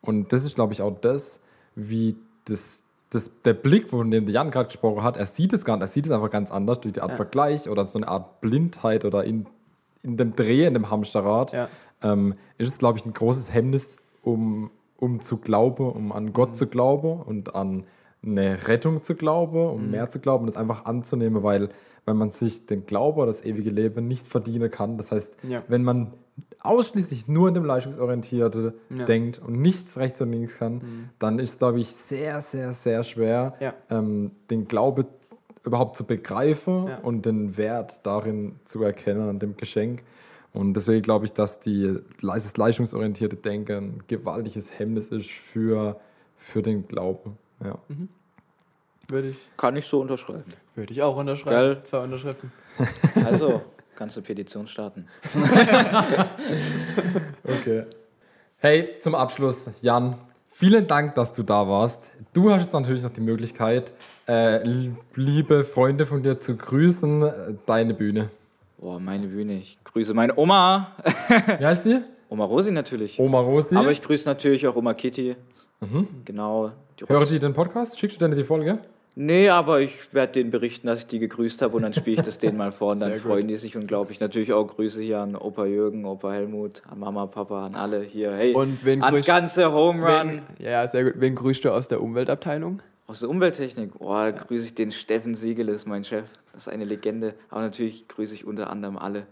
[0.00, 1.40] und das ist, glaube ich, auch das,
[1.74, 2.16] wie
[2.46, 5.76] das, das, der Blick, von dem der Jan gerade gesprochen hat, er sieht es gar
[5.76, 7.16] nicht, er sieht es einfach ganz anders durch die Art Ja.
[7.16, 9.46] Vergleich oder so eine Art Blindheit oder in,
[10.02, 11.68] in dem Dreh, in dem Hamsterrad Ja.
[12.02, 16.56] ähm, ist es, glaube ich, ein großes Hemmnis, um, um zu glauben, um an Gott
[16.56, 17.84] zu glauben und an
[18.24, 21.70] eine Rettung zu glauben, um mehr zu glauben es einfach anzunehmen, weil
[22.06, 25.62] wenn man sich den Glaube, das ewige Leben nicht verdienen kann, das heißt, Ja.
[25.68, 26.12] wenn man
[26.60, 28.96] ausschließlich nur in dem Leistungsorientierte Ja.
[29.02, 29.06] Mhm.
[29.06, 33.54] denkt und nichts rechts und links kann, dann ist glaube ich, sehr, sehr, sehr schwer,
[33.60, 33.74] Ja.
[33.90, 35.06] ähm, den Glaube
[35.64, 40.02] überhaupt zu begreifen und den Wert darin zu erkennen, an dem Geschenk.
[40.52, 46.00] Und deswegen glaube ich, dass die, das leistungsorientierte Denken ein gewaltiges Hemmnis ist für,
[46.36, 47.36] für den Glauben.
[47.64, 47.78] Ja.
[49.08, 50.44] Würde ich, Kann ich so unterschreiben.
[50.74, 51.56] würde ich auch unterschreiben.
[51.56, 51.80] Geil.
[51.84, 52.52] Zwei Unterschriften.
[53.26, 53.62] Also,
[53.96, 55.06] kannst du Petition starten.
[57.44, 57.84] Okay.
[58.58, 60.16] Hey, zum Abschluss, Jan,
[60.48, 62.10] vielen Dank, dass du da warst.
[62.32, 63.92] Du hast jetzt natürlich noch die Möglichkeit,
[64.28, 64.66] äh,
[65.14, 67.22] liebe Freunde von dir zu grüßen.
[67.22, 67.32] Äh,
[67.66, 68.30] Deine Bühne.
[68.78, 69.54] Boah, meine Bühne.
[69.58, 70.92] Ich grüße meine Oma.
[71.58, 72.00] Wie heißt die?
[72.28, 73.18] Oma Rosi natürlich.
[73.18, 73.76] Oma Rosi.
[73.76, 75.36] Aber ich grüße natürlich auch Oma Kitty.
[76.24, 76.72] Genau.
[76.98, 77.98] Die Höre Ros- die den Podcast?
[77.98, 78.78] Schickst du denen die Folge?
[79.16, 82.22] Nee, aber ich werde denen berichten, dass ich die gegrüßt habe und dann spiele ich
[82.22, 83.26] das denen mal vor und dann Sehr gut.
[83.32, 84.20] freuen die sich unglaublich.
[84.20, 88.32] Natürlich auch Grüße hier an Opa Jürgen, Opa Helmut, an Mama, Papa, an alle hier.
[88.32, 91.14] Hey, Und wen ans grüßt- ganze Home Run Wen, ja, sehr gut.
[91.16, 92.82] Wen grüßt du aus der Umweltabteilung?
[93.08, 93.90] aus der Umwelttechnik.
[93.98, 96.26] Oh, grüße ich den Steffen Siegel, ist mein Chef.
[96.52, 97.34] Das ist eine Legende.
[97.48, 99.26] Aber natürlich grüße ich unter anderem alle.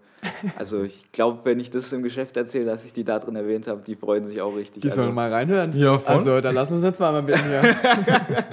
[0.56, 3.66] Also ich glaube, wenn ich das im Geschäft erzähle, dass ich die da drin erwähnt
[3.66, 4.82] habe, die freuen sich auch richtig.
[4.82, 5.76] Die also, sollen mal reinhören.
[5.76, 6.14] Ja, voll.
[6.14, 7.76] Also, dann lassen wir uns jetzt zweimal bitten hier.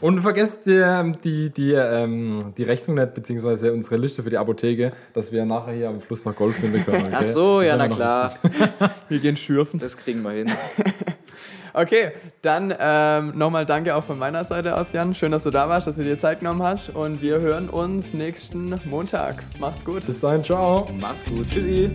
[0.00, 4.92] Und vergesst ähm, die, die, ähm, die Rechnung nicht, beziehungsweise unsere Liste für die Apotheke,
[5.12, 7.06] dass wir nachher hier am Fluss nach Golf finden können.
[7.06, 7.16] Okay?
[7.18, 8.34] Ach so, Das ja, na klar.
[8.42, 8.62] wichtig.
[9.10, 9.78] Wir gehen schürfen.
[9.78, 10.50] Das kriegen wir hin.
[11.72, 12.12] Okay,
[12.42, 15.14] dann ähm, nochmal danke auch von meiner Seite aus, Jan.
[15.14, 16.90] Schön, dass du da warst, dass du dir Zeit genommen hast.
[16.90, 19.42] Und wir hören uns nächsten Montag.
[19.58, 20.06] Macht's gut.
[20.06, 20.88] Bis dahin, ciao.
[21.00, 21.48] Mach's gut.
[21.48, 21.90] Tschüssi.